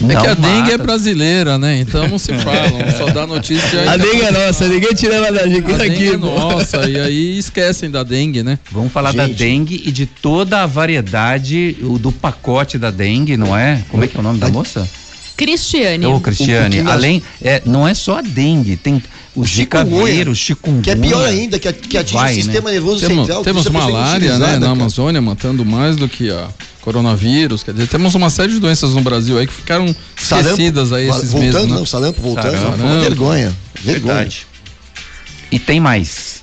[0.00, 0.72] É Não que a dengue mata.
[0.74, 1.80] é brasileira, né?
[1.80, 3.90] Então não se fala, só dá notícia.
[3.90, 7.00] A dengue é nossa, ninguém tira nada da gente A dengue aqui, é nossa, e
[7.00, 8.58] aí esquecem da dengue, né?
[8.70, 9.36] Vamos falar da Gente.
[9.38, 13.82] dengue e de toda a variedade o, do pacote da dengue, não é?
[13.88, 14.88] Como é que é o nome da moça?
[15.36, 16.04] Cristiane.
[16.06, 19.02] Ô, Cristiane, o que- além, é, não é só a dengue, tem
[19.38, 19.84] o zika
[20.34, 20.82] Chikungunya.
[20.82, 22.42] Que é pior ainda, que, que atinge Vai, o né?
[22.42, 23.44] sistema nervoso Temos, central.
[23.44, 24.70] temos consegue malária, né, na.
[24.70, 26.48] Amazônia, matando mais do que a
[26.80, 27.62] coronavírus.
[27.62, 31.08] Quer dizer, temos uma série de doenças no Brasil aí que ficaram Sarampo, esquecidas aí
[31.08, 31.76] esses voltando, meses, né?
[31.76, 32.78] não, sarampo voltando, Sarampo.
[32.78, 33.56] foi uma vergonha.
[33.80, 34.14] Vergonha.
[34.14, 34.46] Verdade.
[35.50, 36.37] E tem mais.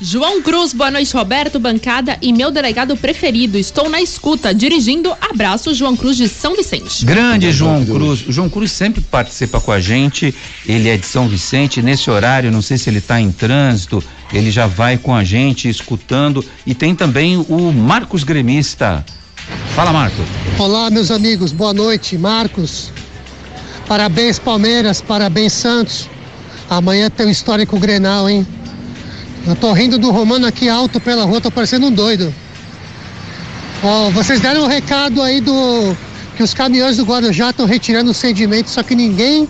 [0.00, 3.58] João Cruz, boa noite, Roberto, bancada e meu delegado preferido.
[3.58, 5.12] Estou na escuta, dirigindo.
[5.20, 7.04] Abraço, João Cruz de São Vicente.
[7.04, 7.84] Grande João.
[7.84, 8.24] Cruz.
[8.28, 10.32] O João Cruz sempre participa com a gente.
[10.64, 11.82] Ele é de São Vicente.
[11.82, 14.02] Nesse horário, não sei se ele está em trânsito.
[14.32, 16.44] Ele já vai com a gente, escutando.
[16.64, 19.04] E tem também o Marcos Gremista.
[19.74, 20.24] Fala, Marcos.
[20.58, 22.92] Olá, meus amigos, boa noite, Marcos.
[23.88, 26.08] Parabéns, Palmeiras, parabéns, Santos.
[26.70, 28.46] Amanhã tem um histórico Grenal, hein?
[29.48, 32.34] Eu tô rindo do Romano aqui alto pela rua, tô parecendo um doido.
[33.82, 35.96] Ó, vocês deram um recado aí do
[36.36, 39.48] que os caminhões do Guarujá estão retirando os sedimentos, só que ninguém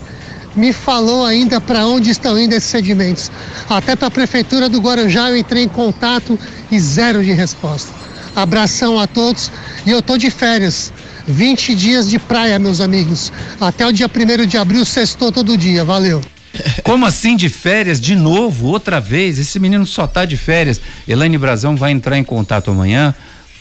[0.55, 3.29] me falou ainda para onde estão indo esses sedimentos.
[3.69, 6.39] Até para a prefeitura do Guarujá eu entrei em contato
[6.71, 7.91] e zero de resposta.
[8.33, 9.51] Abração a todos
[9.85, 10.93] e eu tô de férias.
[11.27, 13.33] 20 dias de praia, meus amigos.
[13.59, 15.83] Até o dia 1 de abril, sextou todo dia.
[15.83, 16.21] Valeu.
[16.83, 17.99] Como assim de férias?
[17.99, 19.39] De novo, outra vez?
[19.39, 20.81] Esse menino só tá de férias.
[21.07, 23.13] Elaine Brazão vai entrar em contato amanhã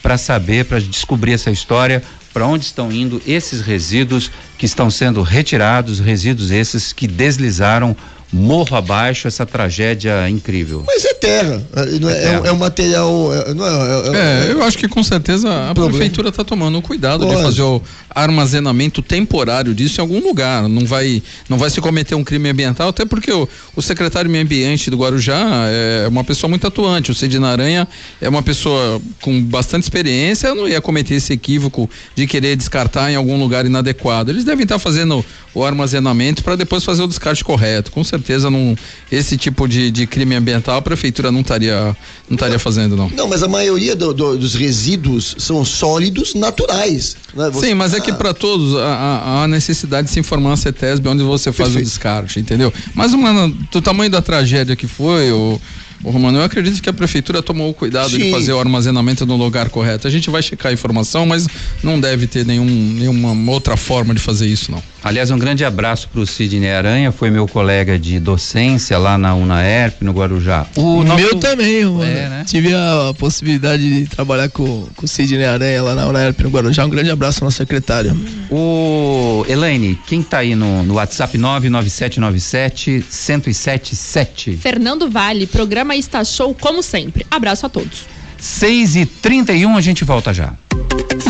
[0.03, 5.23] para saber, para descobrir essa história, para onde estão indo esses resíduos que estão sendo
[5.23, 7.97] retirados, resíduos esses que deslizaram
[8.33, 10.85] morro abaixo, essa tragédia incrível.
[10.87, 11.63] Mas é terra.
[11.75, 12.33] É, é, É terra.
[12.37, 13.35] é um- é um material.
[13.35, 15.91] é- não é, é- É, eu acho que com certeza a Problema.
[15.91, 17.83] prefeitura está tomando cuidado de fazer o
[18.15, 20.69] armazenamento temporário disso em algum lugar.
[20.69, 24.33] Não vai, não vai se cometer um crime ambiental, até porque o, o secretário de
[24.33, 25.39] Meio Ambiente do Guarujá
[25.69, 27.11] é uma pessoa muito atuante.
[27.11, 27.89] O Cidina Aranha
[28.21, 33.17] é uma pessoa com bastante experiência, não ia cometer esse equívoco de querer descartar em
[33.17, 34.31] algum lugar inadequado.
[34.31, 37.91] Eles devem estar fazendo o armazenamento para depois fazer o descarte correto.
[37.91, 38.18] Com certeza,
[38.51, 38.77] não,
[39.11, 41.97] esse tipo de, de crime ambiental a prefeitura não estaria
[42.29, 43.09] não estaria fazendo, não.
[43.11, 47.17] Não, mas a maioria do- do- dos resíduos são sólidos naturais.
[47.35, 47.51] né?
[47.51, 51.09] Você- Sim, mas é que Ah, para todos há- necessidade de se informar a CETESB
[51.09, 51.87] onde você faz Perfeito.
[51.87, 52.73] o descarte, entendeu?
[52.95, 55.59] Mas uma, do tamanho da tragédia que foi, o,
[56.05, 58.31] Romano, eu acredito que a prefeitura tomou o cuidado de Sim.
[58.31, 60.07] fazer o armazenamento no lugar correto.
[60.07, 61.49] A gente vai checar a informação, mas
[61.83, 64.81] não deve ter nenhum, nenhuma outra forma de fazer isso, não.
[65.03, 69.35] Aliás, um grande abraço para o Sidney Aranha, foi meu colega de docência lá na
[69.35, 70.67] UNAERP, no Guarujá.
[70.77, 72.03] O nosso- Meu também, mano.
[72.05, 72.45] É, né?
[72.47, 76.85] Tive a, possibilidade de trabalhar com, com o Sidney Aranha lá na UNERP no Guarujá.
[76.85, 78.19] Um grande abraço ao nosso secretário.
[78.51, 84.57] O Elaine, quem tá aí no, no WhatsApp 99797 1077?
[84.57, 87.25] Fernando Vale, programa Está Show como sempre.
[87.31, 88.18] Abraço a todos.
[88.39, 90.53] 6 e 31 a gente volta já.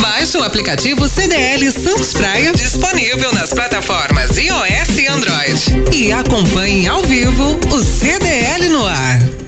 [0.01, 5.97] Baixe o aplicativo CDL Santos Praia, disponível nas plataformas iOS e Android.
[5.97, 9.48] E acompanhe ao vivo o CDL no ar.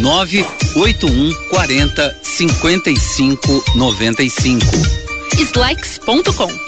[0.00, 4.62] 981 40 55 95.
[5.36, 6.67] Slex.com.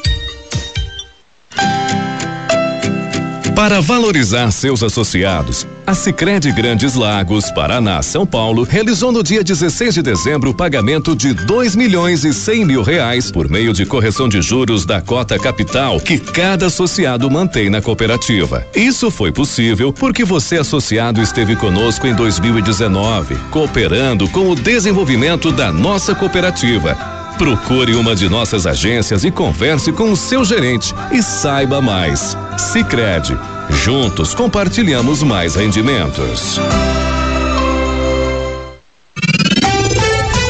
[3.60, 9.96] Para valorizar seus associados, a Sicredi Grandes Lagos, Paraná, São Paulo, realizou no dia 16
[9.96, 14.30] de dezembro o pagamento de dois milhões e cem mil reais por meio de correção
[14.30, 18.66] de juros da cota capital que cada associado mantém na cooperativa.
[18.74, 25.70] Isso foi possível porque você associado esteve conosco em 2019, cooperando com o desenvolvimento da
[25.70, 27.19] nossa cooperativa.
[27.40, 32.36] Procure uma de nossas agências e converse com o seu gerente e saiba mais.
[32.58, 33.34] Sicredi,
[33.82, 36.58] juntos compartilhamos mais rendimentos.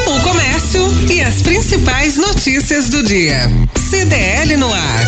[0.04, 3.48] O comércio e as principais notícias do dia.
[3.88, 5.06] CDL no ar.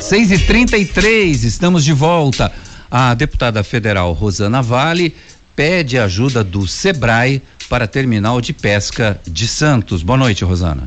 [0.00, 2.50] 6 e 33 estamos de volta.
[2.90, 5.14] A deputada federal Rosana Vale
[5.56, 10.02] pede ajuda do Sebrae para terminal de pesca de Santos.
[10.02, 10.86] Boa noite, Rosana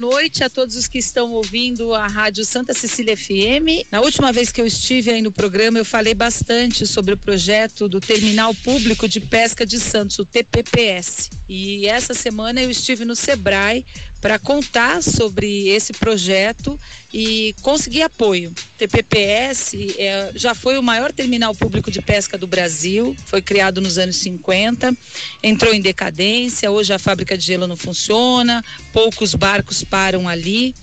[0.00, 3.84] noite a todos os que estão ouvindo a Rádio Santa Cecília FM.
[3.92, 7.86] Na última vez que eu estive aí no programa, eu falei bastante sobre o projeto
[7.86, 11.28] do Terminal Público de Pesca de Santos, o TPPS.
[11.46, 13.84] E essa semana eu estive no Sebrae
[14.20, 16.78] para contar sobre esse projeto
[17.12, 18.52] e conseguir apoio.
[18.76, 23.98] TPPS é, já foi o maior terminal público de pesca do Brasil, foi criado nos
[23.98, 24.94] anos 50,
[25.42, 30.74] entrou em decadência, hoje a fábrica de gelo não funciona, poucos barcos param ali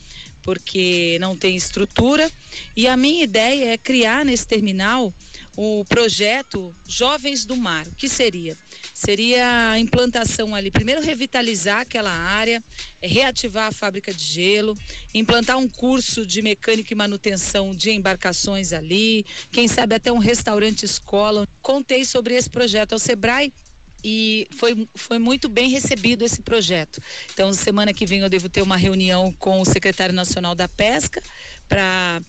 [0.47, 2.31] porque não tem estrutura.
[2.73, 5.13] E a minha ideia é criar nesse terminal
[5.57, 7.85] o projeto Jovens do Mar.
[7.97, 8.57] Que seria?
[8.93, 12.63] Seria a implantação ali, primeiro revitalizar aquela área,
[13.01, 14.75] reativar a fábrica de gelo,
[15.13, 20.83] implantar um curso de mecânica e manutenção de embarcações ali, quem sabe até um restaurante
[20.83, 21.47] escola.
[21.61, 23.51] Contei sobre esse projeto ao Sebrae
[24.03, 27.01] e foi, foi muito bem recebido esse projeto.
[27.33, 31.21] Então, semana que vem eu devo ter uma reunião com o secretário nacional da pesca
[31.67, 32.21] para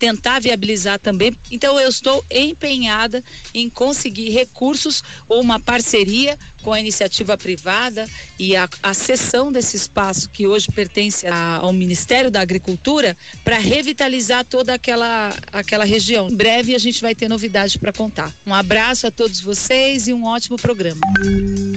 [0.00, 1.36] tentar viabilizar também.
[1.52, 3.22] Então eu estou empenhada
[3.54, 8.08] em conseguir recursos ou uma parceria com a iniciativa privada
[8.38, 13.58] e a, a cessão desse espaço que hoje pertence a, ao Ministério da Agricultura para
[13.58, 16.28] revitalizar toda aquela, aquela região.
[16.28, 18.32] Em breve a gente vai ter novidade para contar.
[18.46, 21.00] Um abraço a todos vocês e um ótimo programa.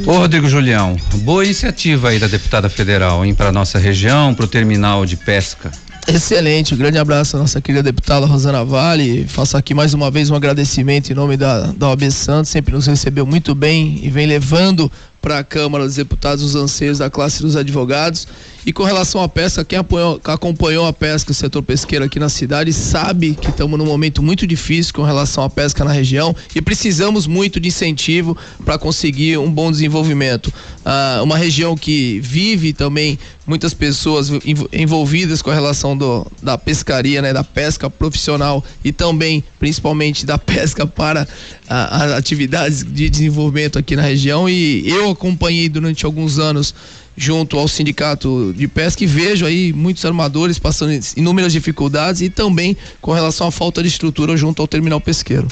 [0.06, 5.06] Ô Rodrigo Julião, boa iniciativa aí da deputada federal, para nossa região, para o terminal
[5.06, 5.72] de pesca.
[6.08, 9.26] Excelente, um grande abraço à nossa querida deputada Rosana Vale.
[9.26, 12.88] Faço aqui mais uma vez um agradecimento em nome da, da OAB Santos, sempre nos
[12.88, 14.92] recebeu muito bem e vem levando
[15.24, 18.28] para a Câmara dos Deputados os anseios da classe dos advogados.
[18.66, 22.28] E com relação à pesca, quem apoiou, acompanhou a pesca, o setor pesqueiro aqui na
[22.28, 26.62] cidade, sabe que estamos num momento muito difícil com relação à pesca na região e
[26.62, 30.54] precisamos muito de incentivo para conseguir um bom desenvolvimento.
[30.84, 34.30] Ah, uma região que vive também muitas pessoas
[34.72, 40.38] envolvidas com a relação do, da pescaria, né, da pesca profissional e também, principalmente, da
[40.40, 41.28] pesca para
[41.68, 44.50] as atividades de desenvolvimento aqui na região.
[44.50, 46.74] E eu acompanhei durante alguns anos
[47.16, 52.76] junto ao sindicato de pesca e vejo aí muitos armadores passando inúmeras dificuldades e também
[53.02, 55.48] com relação à falta de estrutura junto ao terminal pesqueiro.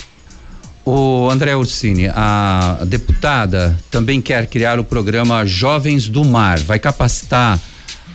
[0.84, 7.60] O André Ursini, a deputada também quer criar o programa Jovens do Mar, vai capacitar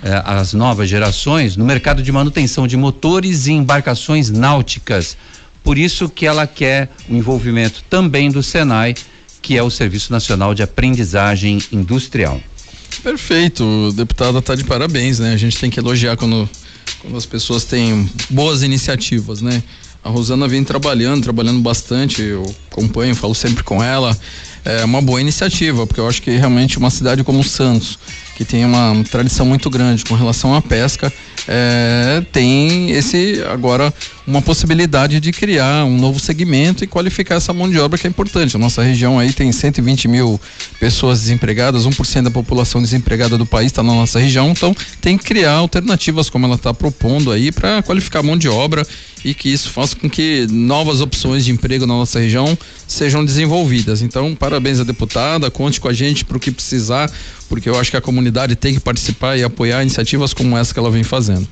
[0.03, 5.17] eh, as novas gerações no mercado de manutenção de motores e embarcações náuticas.
[5.63, 8.95] Por isso que ela quer o envolvimento também do Senai,
[9.43, 12.41] que é o Serviço Nacional de Aprendizagem Industrial.
[13.03, 15.33] Perfeito, o deputado está de parabéns, né?
[15.33, 16.49] A gente tem que elogiar quando,
[17.01, 19.63] quando as pessoas têm boas iniciativas, né?
[20.03, 24.17] A Rosana vem trabalhando, trabalhando bastante, eu acompanho, falo sempre com ela.
[24.65, 27.99] É uma boa iniciativa, porque eu acho que realmente uma cidade como Santos,
[28.37, 31.11] que tem uma tradição muito grande com relação à pesca,
[31.49, 33.93] é, tem esse agora
[34.27, 38.11] uma possibilidade de criar um novo segmento e qualificar essa mão de obra que é
[38.11, 38.55] importante.
[38.55, 40.39] A nossa região aí tem 120 mil
[40.79, 45.25] pessoas desempregadas, 1% da população desempregada do país está na nossa região, então tem que
[45.25, 48.87] criar alternativas como ela está propondo aí para qualificar a mão de obra
[49.25, 52.57] e que isso faça com que novas opções de emprego na nossa região
[52.87, 54.03] sejam desenvolvidas.
[54.03, 57.11] Então, parabéns à deputada, conte com a gente para o que precisar,
[57.49, 60.79] porque eu acho que a comunidade tem que participar e apoiar iniciativas como essa que
[60.79, 61.47] ela vem fazendo.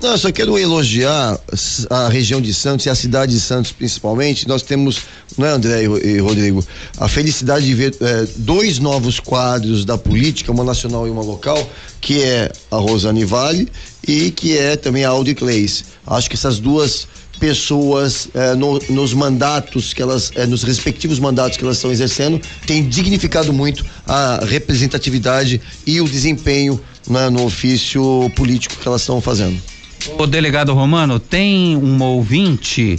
[0.00, 1.40] Não, eu só quero elogiar
[1.88, 4.46] a região de Santos e a cidade de Santos principalmente.
[4.46, 5.02] Nós temos,
[5.38, 6.64] não é, André e Rodrigo,
[6.98, 11.68] a felicidade de ver é, dois novos quadros da política, uma nacional e uma local,
[11.98, 13.68] que é a Rosane Vale
[14.06, 15.84] e que é também a Audi Clays.
[16.06, 17.08] Acho que essas duas
[17.38, 22.40] pessoas eh, no, nos mandatos que elas, eh, nos respectivos mandatos que elas estão exercendo,
[22.66, 29.20] têm dignificado muito a representatividade e o desempenho né, no ofício político que elas estão
[29.20, 29.60] fazendo.
[30.18, 32.98] O delegado Romano, tem um ouvinte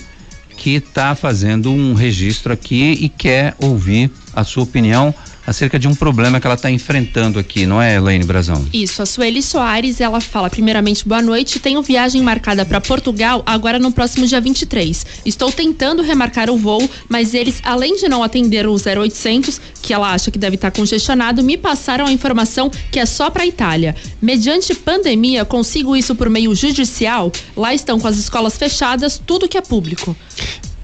[0.58, 5.14] que está fazendo um registro aqui e quer ouvir a sua opinião
[5.48, 8.68] acerca de um problema que ela está enfrentando aqui, não é, Elaine Brazão?
[8.74, 13.80] Isso, a Sueli Soares, ela fala primeiramente boa noite, tenho viagem marcada para Portugal agora
[13.80, 15.06] no próximo dia 23.
[15.26, 20.14] Estou tentando remarcar o voo, mas eles, além de não atender o 0800, que ela
[20.14, 23.96] acha que deve estar congestionado, me passaram a informação que é só para Itália.
[24.22, 27.32] Mediante pandemia, consigo isso por meio judicial?
[27.56, 30.14] Lá estão com as escolas fechadas, tudo que é público.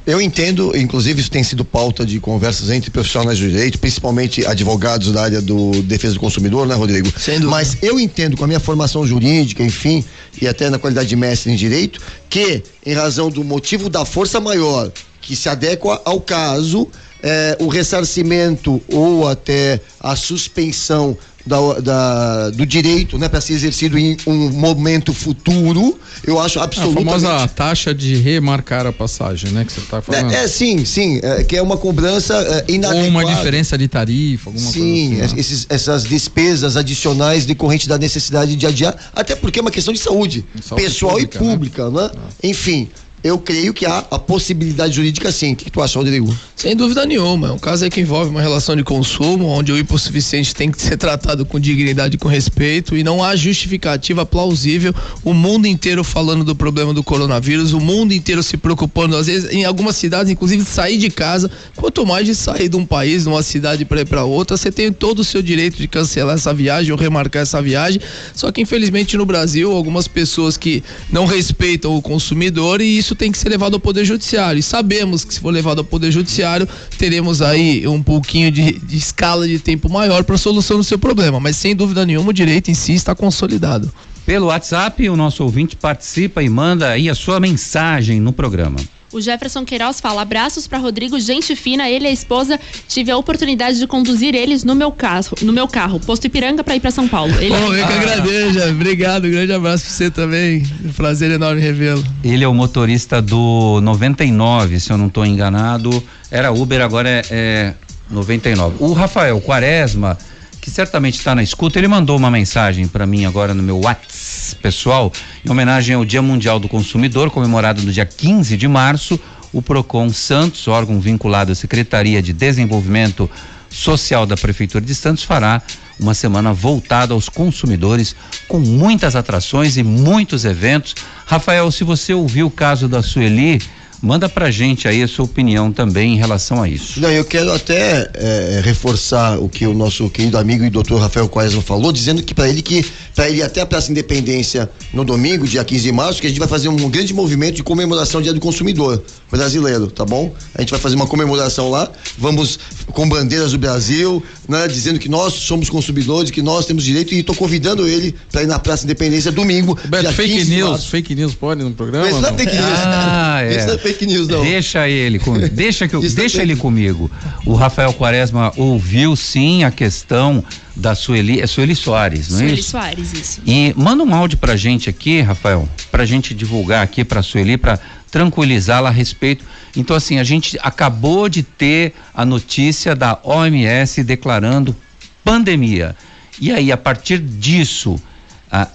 [0.06, 5.12] Eu entendo, inclusive isso tem sido pauta de conversas entre profissionais do direito, principalmente advogados
[5.14, 7.12] da área do defesa do consumidor, né, Rodrigo?
[7.50, 10.04] Mas eu entendo com a minha formação jurídica, enfim,
[10.42, 14.42] e até na qualidade de mestre em direito, que em razão do motivo da força
[14.42, 14.92] maior
[15.22, 16.88] que se adequa ao caso,
[17.22, 23.98] eh, o ressarcimento ou até a suspensão da, da- do direito, né, para ser exercido
[24.00, 29.66] em um momento futuro, eu acho A absolutamente famosa taxa de remarcar a passagem, né?
[29.66, 30.32] Que você tá falando.
[30.34, 33.10] é, é, sim, sim, é, que é uma cobrança é, Ou inadequada.
[33.10, 35.36] uma diferença de tarifa, alguma Sim, coisa assim.
[35.60, 35.66] né?
[35.70, 40.46] essas despesas adicionais decorrentes da necessidade de adiar, até porque é uma questão de saúde,
[40.62, 42.10] Saúde pessoal pública, e pública, né?
[42.42, 42.88] Enfim,
[43.24, 45.54] eu creio que há a possibilidade jurídica sim.
[45.54, 46.34] O que, que tu acha, Rodrigo?
[46.64, 47.50] Sem dúvida nenhuma.
[47.50, 50.82] É um caso aí que envolve uma relação de consumo, onde o hipossuficiente tem que
[50.82, 54.96] ser tratado com dignidade e com respeito, e não há justificativa plausível.
[55.26, 59.52] O mundo inteiro falando do problema do coronavírus, o mundo inteiro se preocupando, às vezes,
[59.52, 61.52] em algumas cidades, inclusive, sair de casa.
[61.76, 64.72] Quanto mais de sair de um país, de uma cidade para ir para outra, você
[64.72, 68.00] tem todo o seu direito de cancelar essa viagem ou remarcar essa viagem.
[68.34, 73.34] Só que, infelizmente, no Brasil, algumas pessoas que não respeitam o consumidor e isso tem
[73.34, 74.62] que ser levado ao Poder Judiciário.
[74.62, 76.53] E sabemos que se for levado ao Poder Judiciário,
[76.98, 80.98] teremos aí um pouquinho de, de escala de tempo maior para a solução do seu
[80.98, 81.40] problema.
[81.40, 83.92] Mas sem dúvida nenhuma, o direito em si está consolidado.
[84.26, 88.80] Pelo WhatsApp, o nosso ouvinte participa e manda aí a sua mensagem no programa.
[89.14, 92.60] O Jefferson Queiroz fala: abraços para Rodrigo, gente fina, ele e a esposa.
[92.88, 96.76] Tive a oportunidade de conduzir eles no meu carro, no meu carro, posto Ipiranga para
[96.76, 97.32] ir para São Paulo.
[97.40, 98.72] Ele Bom, eu que agradeço, Jeff.
[98.72, 100.64] Obrigado, um grande abraço para você também.
[100.84, 102.04] Um prazer enorme revê-lo.
[102.24, 106.04] Ele é o motorista do 99, se eu não estou enganado.
[106.32, 107.74] Era Uber, agora é, é
[108.10, 108.78] 99.
[108.80, 110.18] O Rafael Quaresma,
[110.60, 114.13] que certamente está na escuta, ele mandou uma mensagem para mim agora no meu WhatsApp
[114.56, 115.12] pessoal,
[115.46, 119.20] em homenagem ao Dia Mundial do Consumidor, comemorado no dia 15 de março.
[119.52, 123.30] O Procon Santos, órgão vinculado à Secretaria de Desenvolvimento
[123.70, 125.62] Social da Prefeitura de Santos, fará
[126.00, 128.16] uma semana voltada aos consumidores,
[128.48, 130.96] com muitas atrações e muitos eventos.
[131.26, 133.62] Rafael, se você ouviu o caso da Sueli,
[134.04, 137.00] manda pra gente aí a sua opinião também em relação a isso.
[137.00, 141.30] Não, eu quero até eh, reforçar o que o nosso querido amigo e doutor Rafael
[141.30, 142.86] Quaresma falou, dizendo que para ele que
[143.16, 146.30] para ele ir até a Praça Independência no domingo, dia 15 de março, que a
[146.30, 149.02] gente vai fazer um grande movimento de comemoração do Dia do Consumidor
[149.32, 150.34] brasileiro, tá bom?
[150.54, 155.08] A gente vai fazer uma comemoração lá, vamos com bandeiras do Brasil, né, dizendo que
[155.08, 158.84] nós somos consumidores, que nós temos direito e estou convidando ele para ir na Praça
[158.84, 160.90] Independência domingo, Roberto, dia fake 15 de news, março.
[160.90, 162.10] fake news pode no programa?
[162.10, 162.38] Não é não?
[162.38, 162.66] fake news.
[162.66, 163.66] Ah, é.
[163.66, 164.42] Não é fake news, não.
[164.42, 166.52] Deixa ele, com, deixa, que eu, deixa também.
[166.52, 167.10] ele comigo.
[167.46, 170.44] O Rafael Quaresma ouviu sim a questão
[170.76, 172.72] da Sueli, é Sueli Soares, não é Sueli isso?
[172.72, 173.42] Soares, isso.
[173.46, 177.80] E manda um áudio pra gente aqui, Rafael, pra gente divulgar aqui pra Sueli, pra
[178.12, 179.44] tranquilizá-la a respeito.
[179.76, 184.76] Então, assim, a gente acabou de ter a notícia da OMS declarando
[185.24, 185.96] pandemia.
[186.40, 188.00] E aí, a partir disso,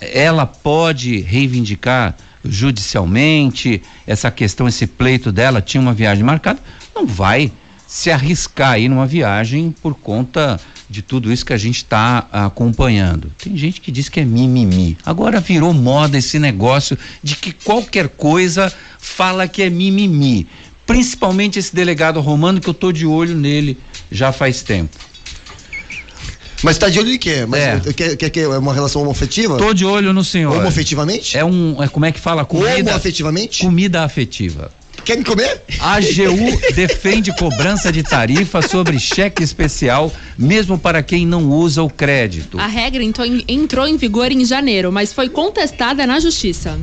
[0.01, 6.61] ela pode reivindicar judicialmente essa questão, esse pleito dela, tinha uma viagem marcada,
[6.95, 7.53] não vai
[7.87, 10.61] se arriscar aí numa viagem por conta
[10.91, 13.31] de tudo isso que a gente está acompanhando.
[13.39, 14.97] Tem gente que diz que é mimimi.
[15.05, 20.47] Agora virou moda esse negócio de que qualquer coisa fala que é mimimi.
[20.87, 23.77] Principalmente esse delegado romano que eu tô de olho nele
[24.11, 24.97] já faz tempo.
[26.63, 27.45] Mas tá de olho em quê?
[27.47, 27.93] Mas É.
[27.93, 29.57] quer, quer que é uma relação homoafetiva?
[29.57, 30.57] Tô de olho no senhor.
[30.57, 31.37] Homoafetivamente?
[31.37, 32.45] É um, é, como é que fala?
[32.45, 33.63] Comida, Homoafetivamente?
[33.65, 34.71] comida afetiva.
[35.05, 35.63] Quer me comer?
[35.81, 41.89] A AGU defende cobrança de tarifa sobre cheque especial, mesmo para quem não usa o
[41.89, 42.59] crédito.
[42.59, 46.79] A regra então, entrou em vigor em janeiro, mas foi contestada na justiça.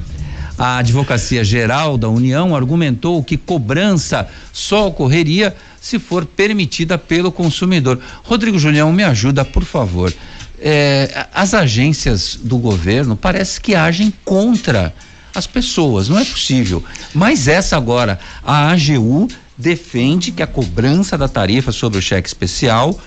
[0.58, 5.54] A Advocacia Geral da União argumentou que cobrança só ocorreria
[5.86, 8.00] se for permitida pelo consumidor.
[8.24, 10.12] Rodrigo Julião, me ajuda, por favor.
[10.60, 14.92] É, as agências do governo parece que agem contra
[15.36, 16.84] as pessoas, não é possível.
[17.14, 23.00] Mas essa agora, a AGU defende que a cobrança da tarifa sobre o cheque especial,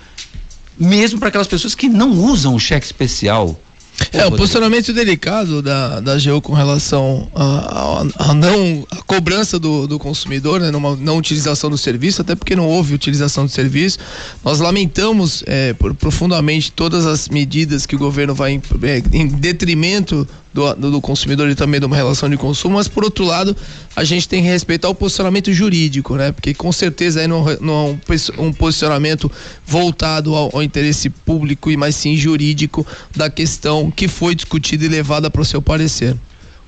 [0.79, 3.59] mesmo para aquelas pessoas que não usam o cheque especial,
[4.13, 9.59] É, o posicionamento delicado da, da AGU com relação a, a, a não a cobrança
[9.59, 13.51] do, do consumidor, né, numa não utilização do serviço, até porque não houve utilização do
[13.51, 13.99] serviço.
[14.45, 19.27] Nós lamentamos é, por, profundamente todas as medidas que o governo vai em, é, em
[19.27, 23.57] detrimento do, do, consumidor e também de uma relação de consumo, mas por outro lado,
[23.95, 26.33] a gente tem que respeitar o posicionamento jurídico, né?
[26.33, 29.31] Porque com certeza aí não, não é um, posicionamento
[29.67, 34.89] voltado ao, ao, interesse público e mais sim jurídico da questão que foi discutida e
[34.89, 36.17] levada para o seu parecer.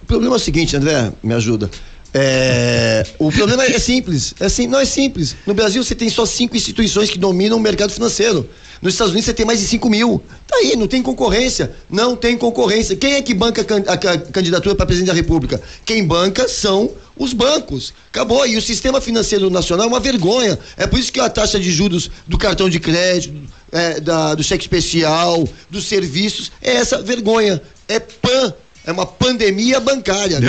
[0.03, 1.71] O problema é o seguinte, André, me ajuda.
[2.13, 5.37] É, o problema é simples, é assim, não é simples.
[5.47, 8.49] No Brasil você tem só cinco instituições que dominam o mercado financeiro.
[8.83, 10.23] Nos Estados Unidos você tem mais de 5 mil.
[10.47, 11.73] Tá aí, não tem concorrência.
[11.89, 12.97] Não tem concorrência.
[12.97, 13.97] Quem é que banca a,
[14.33, 15.61] candidatura para presidente da República?
[15.85, 17.93] Quem banca são os bancos.
[18.11, 18.47] Acabou.
[18.47, 20.59] E o sistema financeiro nacional é uma vergonha.
[20.79, 23.35] É por isso que a taxa de juros do cartão de crédito,
[23.71, 27.61] é, da, do cheque especial, dos serviços, é essa vergonha.
[27.87, 28.55] É pan
[28.91, 30.41] é uma pandemia bancária.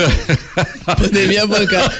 [0.97, 1.91] pandemia bancária.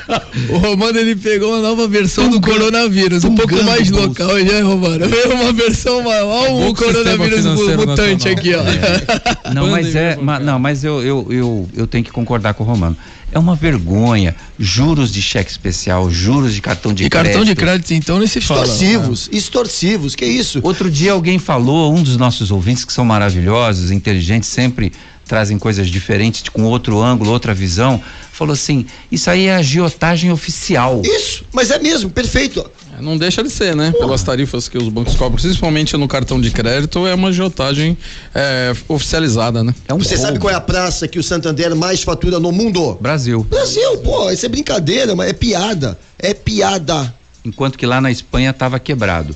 [0.50, 5.08] O Romano ele pegou uma nova versão do coronavírus, um pouco mais local, né, Romano?
[5.08, 8.62] Veio uma versão maior, o coronavírus mutante aqui, ó.
[8.62, 9.54] É.
[9.54, 12.68] Não, mas é, mas, não, mas eu, eu, eu, eu tenho que concordar com o
[12.68, 12.98] Romano.
[13.32, 14.36] É uma vergonha.
[14.60, 17.30] Juros de cheque especial, juros de cartão de e crédito.
[17.30, 18.64] E cartão de crédito, então, nesse fala.
[18.64, 19.36] Extorsivos, ah.
[19.36, 20.60] extorsivos, que isso?
[20.64, 24.92] Outro dia alguém falou, um dos nossos ouvintes que são maravilhosos, inteligentes, sempre
[25.32, 28.04] trazem coisas diferentes, com outro ângulo, outra visão,
[28.34, 31.02] falou assim: isso aí é agiotagem oficial.
[31.06, 32.70] Isso, mas é mesmo, perfeito.
[32.98, 33.92] É, não deixa de ser, né?
[33.92, 34.08] Porra.
[34.08, 37.98] Pelas tarifas que os bancos cobram, principalmente no cartão de crédito, é uma agiotagem
[38.36, 39.74] é, oficializada, né?
[39.88, 42.98] É um Você sabe qual é a praça que o Santander mais fatura no mundo?
[43.00, 43.48] Brasil.
[43.50, 45.98] Brasil, pô, isso é brincadeira, mas é piada.
[46.20, 47.16] É piada.
[47.46, 49.34] Enquanto que lá na Espanha estava quebrado.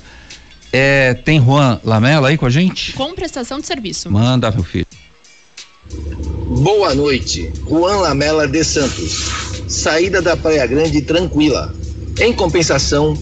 [0.70, 2.92] É, tem Juan Lamela aí com a gente?
[2.92, 4.10] Com prestação de serviço.
[4.10, 4.86] Manda, meu filho.
[6.62, 9.30] Boa noite, Juan Lamela de Santos.
[9.68, 11.74] Saída da Praia Grande tranquila.
[12.20, 13.16] Em compensação,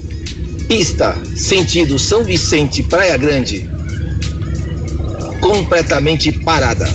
[0.68, 3.68] pista sentido São Vicente Praia Grande
[5.40, 6.88] completamente parada.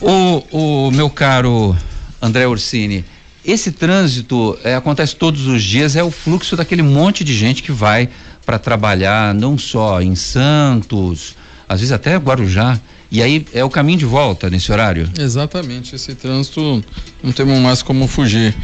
[0.00, 1.76] O, o meu caro
[2.20, 3.04] André Orsini,
[3.44, 7.72] esse trânsito é, acontece todos os dias, é o fluxo daquele monte de gente que
[7.72, 8.08] vai
[8.46, 11.36] para trabalhar não só em Santos,
[11.68, 12.80] às vezes até Guarujá,
[13.10, 15.08] e aí é o caminho de volta nesse horário?
[15.18, 16.82] Exatamente, esse trânsito
[17.22, 18.54] não temos mais como fugir.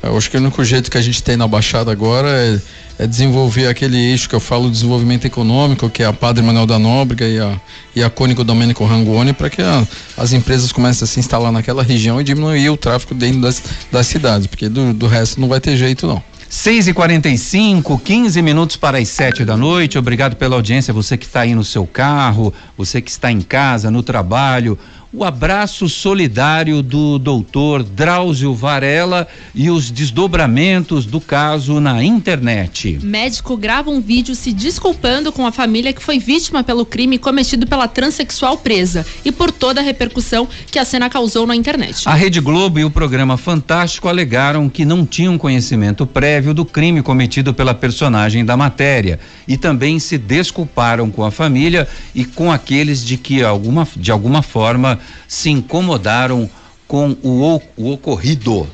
[0.00, 2.60] Eu acho que o único jeito que a gente tem na Baixada agora é,
[3.00, 6.78] é desenvolver aquele eixo que eu falo desenvolvimento econômico, que é a Padre Manuel da
[6.78, 7.60] Nóbrega e a,
[7.96, 9.84] e a Cônico Domênico Rangoni, para que a,
[10.16, 14.06] as empresas comecem a se instalar naquela região e diminuir o tráfego dentro das, das
[14.06, 16.22] cidades, porque do, do resto não vai ter jeito não.
[16.48, 19.98] 6 e 45 15 minutos para as 7 da noite.
[19.98, 20.94] Obrigado pela audiência.
[20.94, 24.78] Você que está aí no seu carro, você que está em casa, no trabalho
[25.12, 32.98] o abraço solidário do doutor Drauzio Varela e os desdobramentos do caso na internet.
[33.02, 37.66] Médico grava um vídeo se desculpando com a família que foi vítima pelo crime cometido
[37.66, 42.06] pela transexual presa e por toda a repercussão que a cena causou na internet.
[42.06, 47.02] A Rede Globo e o programa Fantástico alegaram que não tinham conhecimento prévio do crime
[47.02, 53.02] cometido pela personagem da matéria e também se desculparam com a família e com aqueles
[53.02, 56.48] de que alguma, de alguma forma se incomodaram
[56.86, 58.68] com o, o ocorrido.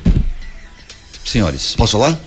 [1.24, 1.74] Senhores.
[1.74, 2.18] Posso falar?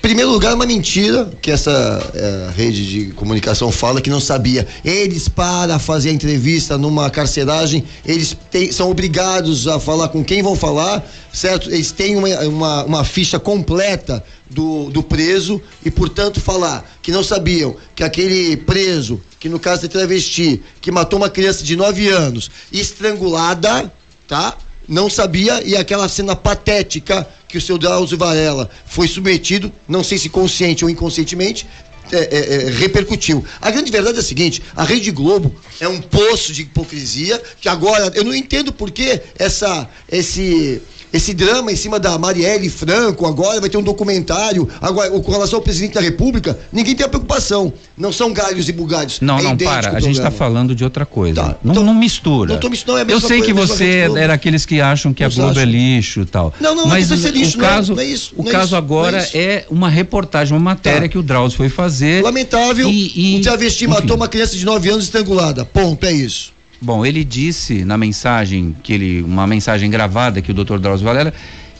[0.00, 1.70] Primeiro lugar, é uma mentira que essa
[2.14, 4.66] é, rede de comunicação fala que não sabia.
[4.82, 10.42] Eles, para fazer a entrevista numa carceragem, eles têm, são obrigados a falar com quem
[10.42, 11.70] vão falar, certo?
[11.70, 17.22] Eles têm uma, uma, uma, ficha completa do, do preso e, portanto, falar que não
[17.22, 22.08] sabiam que aquele preso, que no caso é travesti, que matou uma criança de 9
[22.08, 23.92] anos, estrangulada,
[24.26, 24.56] tá?
[24.90, 30.18] Não sabia e aquela cena patética que o seu Drauzio Varela foi submetido, não sei
[30.18, 31.66] se consciente ou inconscientemente,
[32.12, 33.44] é, é, é, repercutiu.
[33.60, 37.68] A grande verdade é a seguinte: a Rede Globo é um poço de hipocrisia que
[37.68, 40.82] agora eu não entendo por que essa esse
[41.12, 45.58] esse drama em cima da Marielle Franco, agora vai ter um documentário, agora com relação
[45.58, 47.72] ao presidente da República, ninguém tem a preocupação.
[47.96, 49.20] Não são galhos e bugalhos.
[49.20, 49.96] Não, é não, para.
[49.96, 51.42] A gente está falando de outra coisa.
[51.42, 52.54] Tá, não, então, não mistura.
[52.54, 55.28] Não tô misturando, é Eu sei coisa, que você era aqueles que acham que a
[55.28, 56.52] Globo é lixo e tal.
[56.60, 58.32] Não, não, mas não o, lixo, o caso, não é, isso.
[58.36, 61.08] O caso isso, agora é, é, uma reportagem, uma matéria tá.
[61.08, 62.22] que o Drauzio foi fazer.
[62.22, 62.88] Lamentável.
[62.88, 65.64] E, e, um travesti matou uma criança de 9 anos estrangulada.
[65.64, 66.52] Ponto, é isso.
[66.80, 70.78] Bom, ele disse na mensagem que ele, uma mensagem gravada que o Dr.
[70.78, 71.32] Drauzio Valera,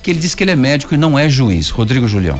[0.03, 1.71] que ele disse que ele é médico e não é juiz.
[1.71, 2.39] Rodrigo Julião.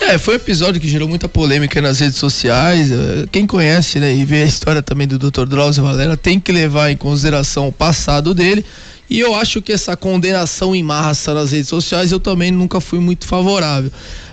[0.00, 2.90] É, foi um episódio que gerou muita polêmica nas redes sociais.
[2.92, 5.46] Eh, Quem conhece, né, e vê a história também do Dr.
[5.46, 8.64] Drauzio Valera, tem que levar em consideração o passado dele.
[9.08, 12.98] E eu acho que essa condenação em massa nas redes sociais eu também nunca fui
[12.98, 13.90] muito favorável.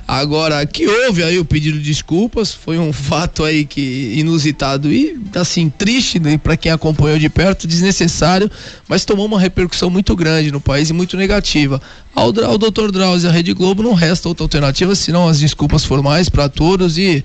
[0.07, 5.17] Agora, que houve aí o pedido de desculpas, foi um fato aí que inusitado e
[5.33, 8.51] assim triste né, para quem acompanhou de perto, desnecessário,
[8.87, 11.81] mas tomou uma repercussão muito grande no país e muito negativa.
[12.13, 12.91] Ao, ao Dr.
[12.91, 16.97] Drauzio e à Rede Globo não resta outra alternativa senão as desculpas formais para todos
[16.97, 17.23] e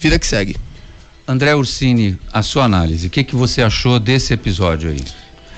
[0.00, 0.56] vida que segue.
[1.28, 5.00] André Ursini, a sua análise, o que, que você achou desse episódio aí?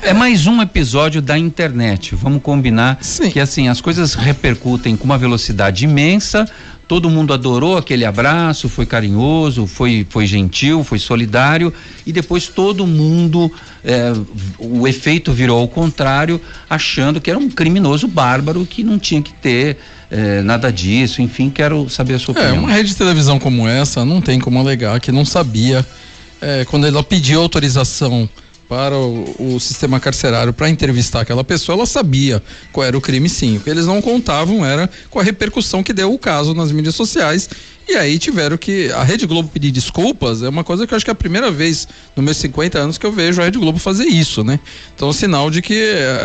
[0.03, 2.15] É mais um episódio da internet.
[2.15, 2.99] Vamos combinar
[3.33, 6.47] que assim as coisas repercutem com uma velocidade imensa.
[6.89, 11.73] Todo mundo adorou aquele abraço, foi carinhoso, foi, foi gentil, foi solidário
[12.05, 13.51] e depois todo mundo
[13.85, 14.13] é,
[14.59, 19.33] o efeito virou ao contrário, achando que era um criminoso bárbaro que não tinha que
[19.33, 19.79] ter
[20.11, 21.23] é, nada disso.
[21.23, 22.65] Enfim, quero saber a sua É, opinião.
[22.65, 25.87] uma rede de televisão como essa não tem como alegar que não sabia.
[26.43, 28.29] é, quando ela pediu autorização
[28.73, 32.43] para o, o sistema carcerário para entrevistar aquela pessoa, ela sabia
[32.73, 33.59] qual era o crime sim.
[33.59, 36.95] O que eles não contavam era com a repercussão que deu o caso nas mídias
[36.95, 37.51] sociais.
[37.89, 38.91] E aí tiveram que.
[38.93, 41.51] A Rede Globo pedir desculpas é uma coisa que eu acho que é a primeira
[41.51, 44.61] vez nos meus 50 anos que eu vejo a Rede Globo fazer isso, né?
[44.95, 45.75] Então, é sinal de que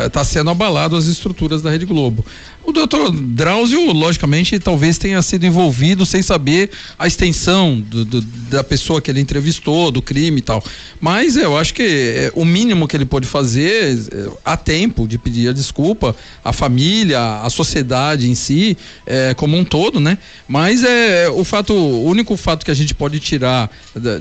[0.05, 2.23] está sendo abalado as estruturas da Rede Globo.
[2.63, 8.61] O doutor Drauzio, logicamente, talvez tenha sido envolvido sem saber a extensão do- do- da
[8.61, 10.61] pessoa que ele entrevistou, do crime e tal.
[10.99, 15.17] Mas eu acho que é, o mínimo que ele pode fazer, é, há tempo de
[15.17, 20.17] pedir a desculpa à família, à sociedade em si, é, como um todo, né?
[20.45, 23.71] Mas é o fato, o único fato que a gente pode tirar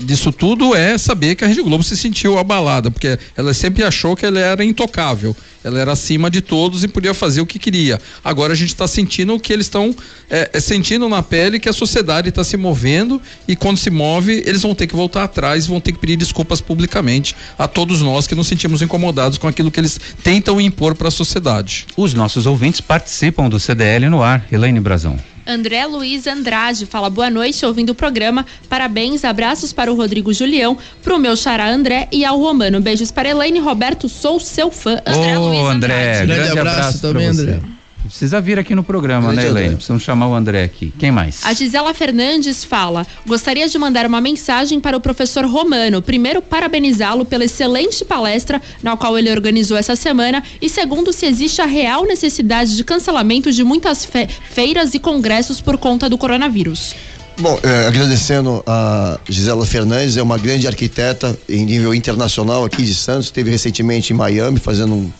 [0.00, 4.16] disso tudo é saber que a Rede Globo se sentiu abalada, porque ela sempre achou
[4.16, 5.36] que ela era intocável.
[5.62, 8.00] Ela era acima de todos e podia fazer o que queria.
[8.24, 9.92] Agora a gente está sentindo o que eles estão
[10.30, 14.44] é, é, sentindo na pele que a sociedade está se movendo e quando se move,
[14.46, 18.28] eles vão ter que voltar atrás, vão ter que pedir desculpas publicamente a todos nós
[18.28, 21.86] que nos sentimos incomodados com aquilo que eles tentam impor para a sociedade.
[21.96, 24.46] Os nossos ouvintes participam do CDL no ar.
[24.52, 25.35] Elaine Brazão.
[25.46, 28.44] André Luiz Andrade fala boa noite, ouvindo o programa.
[28.68, 32.80] Parabéns, abraços para o Rodrigo Julião, pro meu xará André e ao Romano.
[32.80, 35.00] Beijos para Elaine Roberto, sou seu fã.
[35.06, 36.26] André Ô, Luiz André, Andrade.
[36.26, 37.42] grande, abraço, pra também, você.
[37.42, 37.75] André.
[38.06, 39.66] Precisa vir aqui no programa, Grande né, Elaine?
[39.66, 39.76] André.
[39.76, 40.92] Precisamos chamar o André aqui.
[40.98, 41.40] Quem mais?
[41.44, 46.00] A Gisela Fernandes fala: Gostaria de mandar uma mensagem para o professor Romano.
[46.02, 50.42] Primeiro, parabenizá-lo pela excelente palestra na qual ele organizou essa semana.
[50.60, 55.60] E segundo, se existe a real necessidade de cancelamento de muitas fe- feiras e congressos
[55.60, 56.94] por conta do coronavírus.
[57.38, 62.94] Bom, eh, agradecendo a Gisela Fernandes, é uma grande arquiteta em nível internacional aqui de
[62.94, 65.12] Santos, esteve recentemente em Miami fazendo um,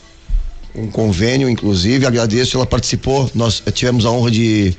[0.77, 4.75] um convênio, inclusive, agradeço, ela participou, nós eh, tivemos a honra de,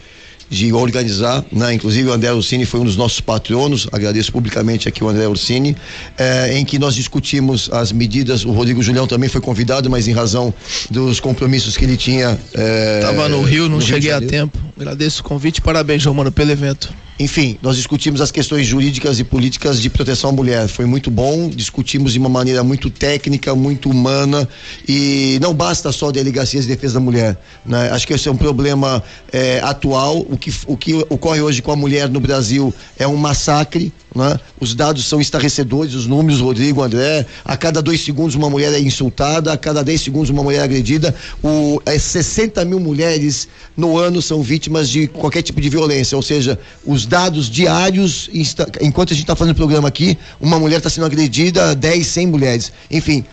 [0.49, 1.73] de organizar, né?
[1.73, 5.75] Inclusive o André Ursini foi um dos nossos patronos, agradeço publicamente aqui o André Ursini,
[6.17, 10.13] eh, em que nós discutimos as medidas, o Rodrigo Julião também foi convidado, mas em
[10.13, 10.53] razão
[10.89, 12.39] dos compromissos que ele tinha.
[12.53, 14.31] eh, Tava no Rio, não de cheguei a Janeiro.
[14.31, 14.57] tempo.
[14.79, 16.93] Agradeço o convite, parabéns, Romano, pelo evento.
[17.19, 20.67] Enfim, nós discutimos as questões jurídicas e políticas de proteção à mulher.
[20.67, 24.47] Foi muito bom, discutimos de uma maneira muito técnica, muito humana
[24.87, 27.35] e não basta só delegacias de defesa da mulher.
[27.65, 27.89] né?
[27.89, 29.03] Acho que esse é um problema
[29.33, 30.27] eh, atual.
[30.29, 33.91] O que, o que ocorre hoje com a mulher no Brasil é um massacre.
[34.15, 34.39] Né?
[34.59, 37.25] Os dados são estarrecedores, os números, Rodrigo, André.
[37.43, 40.63] A cada dois segundos uma mulher é insultada, a cada dez segundos uma mulher é
[40.63, 41.13] agredida.
[41.43, 46.21] O, é 60 mil mulheres no ano são vítimas de qualquer tipo de violência, ou
[46.21, 50.77] seja, os dados diários, insta- enquanto a gente está fazendo o programa aqui, uma mulher
[50.77, 52.71] está sendo agredida, 10, 100 mulheres.
[52.89, 53.23] Enfim,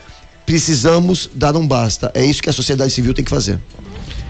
[0.44, 2.10] precisamos dar um basta.
[2.14, 3.58] É isso que a sociedade civil tem que fazer.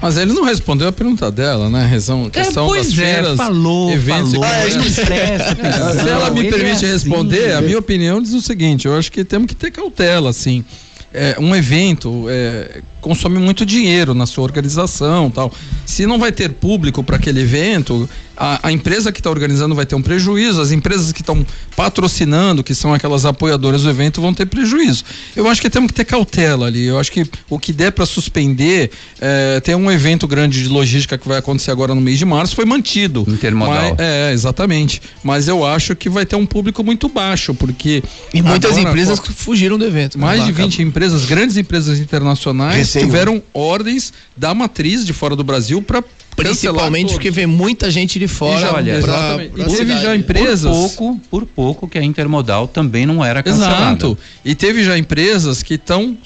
[0.04, 1.86] Mas ele não respondeu a pergunta dela, né?
[1.86, 4.46] Razão, questão pois das é, feiras, falou, eventos falou.
[4.66, 4.84] ele não.
[6.04, 8.98] Se ela me Ele é permite assim, responder, a minha opinião diz o seguinte: eu
[8.98, 10.62] acho que temos que ter cautela, assim.
[11.10, 15.52] É, um evento é, consome muito dinheiro na sua organização tal.
[15.84, 19.84] Se não vai ter público para aquele evento, a, a empresa que está organizando vai
[19.84, 21.46] ter um prejuízo, as empresas que estão
[21.76, 25.04] patrocinando, que são aquelas apoiadoras do evento, vão ter prejuízo.
[25.36, 26.86] Eu acho que temos que ter cautela ali.
[26.86, 28.90] Eu acho que o que der para suspender,
[29.20, 32.56] é, tem um evento grande de logística que vai acontecer agora no mês de março,
[32.56, 33.24] foi mantido.
[33.28, 33.90] Intermodal.
[33.90, 35.02] Mas- é, exatamente.
[35.22, 38.02] Mas eu acho que vai ter um público muito baixo, porque.
[38.32, 40.18] E muitas agora, empresas fugiram do evento.
[40.18, 40.64] mais de Acabou.
[40.70, 42.93] 20 empresas, grandes empresas internacionais.
[43.00, 46.02] Tiveram ordens da matriz de fora do Brasil para
[46.36, 48.58] Principalmente porque vem muita gente de fora.
[48.58, 50.70] E já, olha, pra- pra E teve já empresas.
[50.70, 53.76] Por pouco, por pouco que a Intermodal também não era cancelada.
[53.76, 54.18] Exato.
[54.44, 56.16] E teve já empresas que estão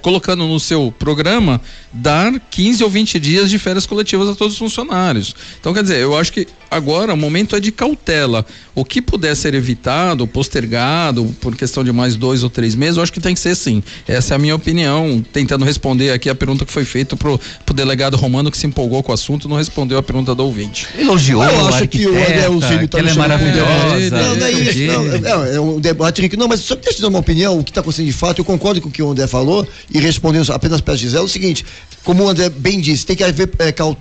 [0.00, 1.60] colocando no seu programa
[1.92, 5.34] dar 15 ou 20 dias de férias coletivas a todos os funcionários.
[5.58, 8.44] Então, quer dizer, eu acho que agora o momento é de cautela.
[8.74, 13.02] O que puder ser evitado, postergado, por questão de mais dois ou três meses, eu
[13.02, 13.82] acho que tem que ser sim.
[14.06, 17.74] Essa é a minha opinião, tentando responder aqui a pergunta que foi feita pro, pro
[17.74, 20.86] delegado Romano que se empolgou com o assunto, não respondeu a pergunta do ouvinte.
[20.96, 24.10] Elogiou eu acho que o Adelzinho que ela é maravilhosa.
[24.10, 24.78] Não, é isso.
[24.92, 26.36] Não, não, é um debate rico.
[26.36, 28.44] Não, mas só deixa eu dar uma opinião, o que está acontecendo de fato, eu
[28.44, 31.28] concordo com o que o André falou e respondendo apenas para a Gisela, é o
[31.28, 31.64] seguinte,
[32.04, 33.50] como o André bem disse, tem que haver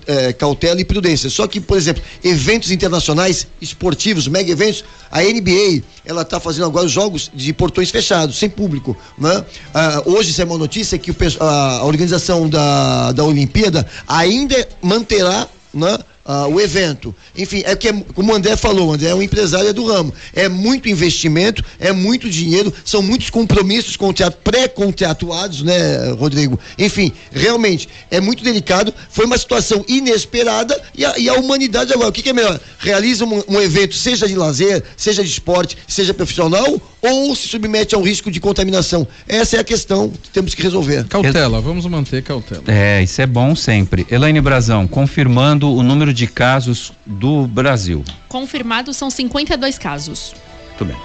[0.08, 1.30] é, cautela e prudência.
[1.30, 6.86] Só que, por exemplo, eventos internacionais esportivos, mega eventos, a NBA, ela está fazendo agora
[6.86, 9.44] os jogos de portões fechados, sem público, né?
[9.74, 15.37] Ah, hoje saiu uma notícia que o, a, a organização da, da Olimpíada ainda manterá,
[15.78, 15.98] né?
[16.28, 17.16] Ah, o evento.
[17.38, 20.14] Enfim, é que, é, como o André falou, o André é um empresário do ramo.
[20.36, 23.98] É muito investimento, é muito dinheiro, são muitos compromissos
[24.44, 26.60] pré-contratuados, né, Rodrigo?
[26.78, 28.94] Enfim, realmente, é muito delicado.
[29.10, 32.60] Foi uma situação inesperada e a, e a humanidade agora, o que, que é melhor?
[32.78, 37.96] Realiza um, um, evento, seja de lazer, seja de esporte, seja profissional, ou se submete
[37.96, 39.08] a um risco de contaminação?
[39.28, 41.06] Essa é a questão que temos que resolver.
[41.06, 42.64] Cautela, vamos manter cautela.
[42.68, 44.06] É, isso é bom sempre.
[44.12, 48.04] Elaine Brazão, confirmando o número de casos do Brasil.
[48.28, 50.34] Confirmados são 52 casos.
[50.70, 50.98] Muito bem.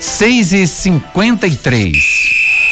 [0.00, 1.96] 6 e 53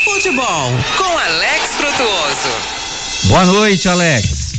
[0.05, 3.29] Futebol com Alex Frutuoso.
[3.29, 4.53] Boa noite, Alex.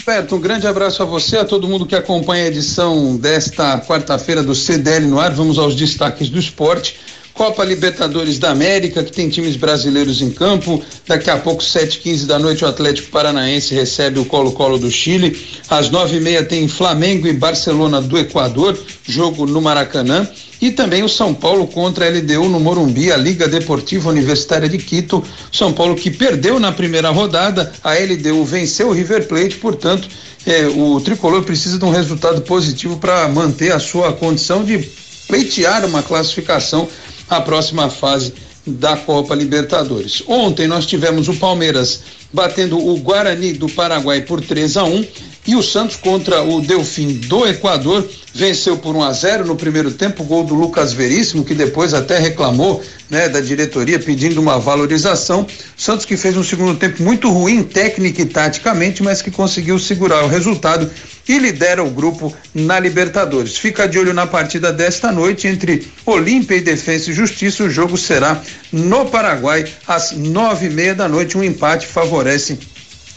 [0.00, 4.42] Roberto, um grande abraço a você, a todo mundo que acompanha a edição desta quarta-feira
[4.42, 5.30] do CDL no ar.
[5.30, 6.98] Vamos aos destaques do esporte.
[7.40, 10.84] Copa Libertadores da América, que tem times brasileiros em campo.
[11.06, 15.40] Daqui a pouco, 7h15 da noite, o Atlético Paranaense recebe o Colo-Colo do Chile.
[15.66, 18.78] Às 9h30 tem Flamengo e Barcelona do Equador,
[19.08, 20.28] jogo no Maracanã.
[20.60, 24.76] E também o São Paulo contra a LDU no Morumbi, a Liga Deportiva Universitária de
[24.76, 25.24] Quito.
[25.50, 30.06] São Paulo que perdeu na primeira rodada, a LDU venceu o River Plate, portanto,
[30.44, 34.76] é, o tricolor precisa de um resultado positivo para manter a sua condição de
[35.26, 36.86] pleitear uma classificação
[37.30, 38.34] à próxima fase
[38.66, 40.22] da Copa Libertadores.
[40.26, 42.02] Ontem nós tivemos o Palmeiras
[42.32, 45.06] batendo o Guarani do Paraguai por 3 a 1
[45.46, 49.90] e o Santos contra o Delfim do Equador venceu por 1 a 0 no primeiro
[49.90, 55.46] tempo, gol do Lucas Veríssimo, que depois até reclamou, né, da diretoria pedindo uma valorização.
[55.76, 60.24] Santos que fez um segundo tempo muito ruim técnica e taticamente, mas que conseguiu segurar
[60.24, 60.90] o resultado
[61.28, 63.56] e lidera o grupo na Libertadores.
[63.56, 67.64] Fica de olho na partida desta noite entre Olímpia e Defesa e Justiça.
[67.64, 68.40] O jogo será
[68.72, 71.36] no Paraguai às nove e meia da noite.
[71.36, 72.58] Um empate favorece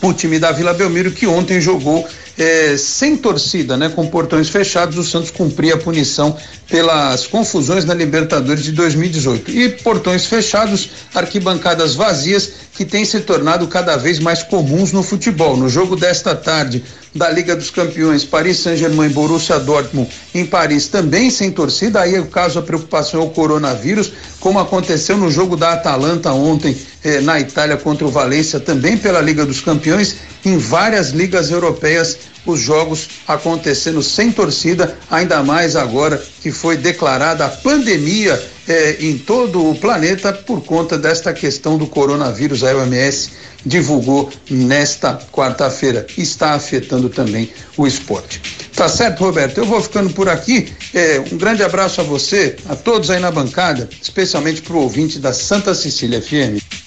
[0.01, 2.07] o time da Vila Belmiro que ontem jogou
[2.38, 6.36] é, sem torcida, né, com portões fechados, o Santos cumpria a punição
[6.68, 9.52] pelas confusões na Libertadores de 2018.
[9.52, 15.56] E portões fechados, arquibancadas vazias, que têm se tornado cada vez mais comuns no futebol.
[15.56, 21.30] No jogo desta tarde da Liga dos Campeões, Paris Saint-Germain Borussia Dortmund em Paris também
[21.30, 22.02] sem torcida.
[22.02, 26.76] Aí o caso a preocupação é o coronavírus, como aconteceu no jogo da Atalanta ontem
[27.04, 30.16] eh, na Itália contra o Valência, também pela Liga dos Campeões,
[30.46, 37.46] em várias ligas europeias os jogos acontecendo sem torcida, ainda mais agora que foi declarada
[37.46, 42.64] a pandemia eh, em todo o planeta por conta desta questão do coronavírus.
[42.64, 43.32] A OMS
[43.66, 46.06] divulgou nesta quarta-feira.
[46.18, 48.41] Está afetando também o esporte.
[48.76, 49.58] Tá certo, Roberto?
[49.58, 50.74] Eu vou ficando por aqui.
[50.94, 55.18] Eh, um grande abraço a você, a todos aí na bancada, especialmente para o ouvinte
[55.20, 56.83] da Santa Cecília FM.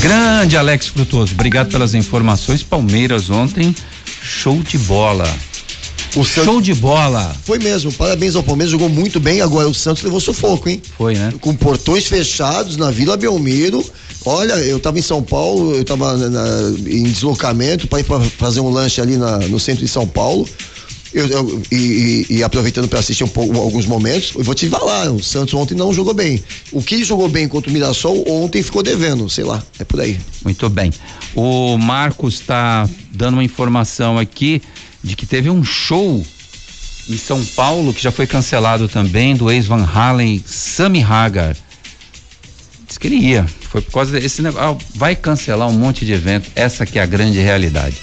[0.00, 2.62] Grande Alex Frutuoso, obrigado pelas informações.
[2.62, 3.74] Palmeiras ontem
[4.22, 5.28] show de bola.
[6.16, 7.36] O Show de bola.
[7.44, 9.42] Foi mesmo, parabéns ao Palmeiras, jogou muito bem.
[9.42, 10.80] Agora o Santos levou sufoco, hein?
[10.96, 11.30] Foi, né?
[11.42, 13.84] Com portões fechados na Vila Belmiro.
[14.24, 16.16] Olha, eu estava em São Paulo, eu estava
[16.86, 20.48] em deslocamento para ir pra fazer um lanche ali na, no centro de São Paulo.
[21.16, 25.10] Eu, eu, e, e, aproveitando para assistir um pouco, alguns momentos, eu vou te falar,
[25.10, 26.44] o Santos ontem não jogou bem.
[26.70, 30.20] O que jogou bem contra o Mirassol ontem ficou devendo, sei lá, é por aí.
[30.44, 30.92] Muito bem.
[31.34, 34.60] O Marcos está dando uma informação aqui
[35.02, 36.22] de que teve um show
[37.08, 41.56] em São Paulo que já foi cancelado também do ex Van Halen, Sammy Hagar.
[42.86, 46.12] Diz que ele ia, foi por causa desse negócio, ah, vai cancelar um monte de
[46.12, 47.96] evento, essa que é a grande realidade.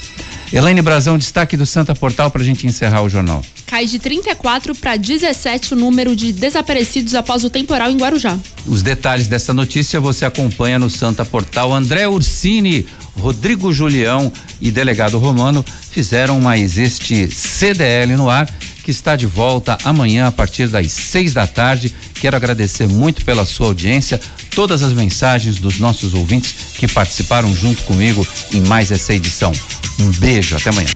[0.53, 3.43] Elaine Brazão, destaque do Santa Portal para a gente encerrar o jornal.
[3.65, 8.37] Cai de 34 para 17 o número de desaparecidos após o temporal em Guarujá.
[8.67, 11.73] Os detalhes dessa notícia você acompanha no Santa Portal.
[11.73, 12.85] André Ursini,
[13.17, 14.31] Rodrigo Julião
[14.61, 18.47] e delegado Romano fizeram mais este CDL no ar
[18.83, 21.93] que está de volta amanhã a partir das seis da tarde.
[22.15, 24.19] Quero agradecer muito pela sua audiência,
[24.53, 29.51] todas as mensagens dos nossos ouvintes que participaram junto comigo em mais essa edição.
[29.99, 30.89] Um beijo, até amanhã.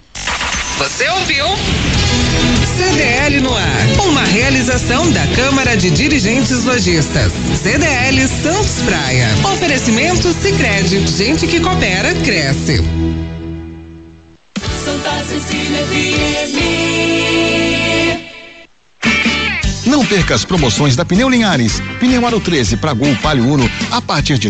[0.78, 1.46] Você ouviu?
[2.78, 4.08] CDL no ar.
[4.08, 7.32] Uma realização da Câmara de Dirigentes Lojistas.
[7.64, 9.28] CDL Santos Praia.
[9.54, 11.08] Oferecimento Sicredi.
[11.08, 12.84] Gente que coopera, cresce.
[14.86, 17.57] Santa Cecília FM.
[19.88, 21.82] Não perca as promoções da Pneu Linhares.
[21.98, 24.46] Pneu Aro 13 para Gol Palio Uno a partir de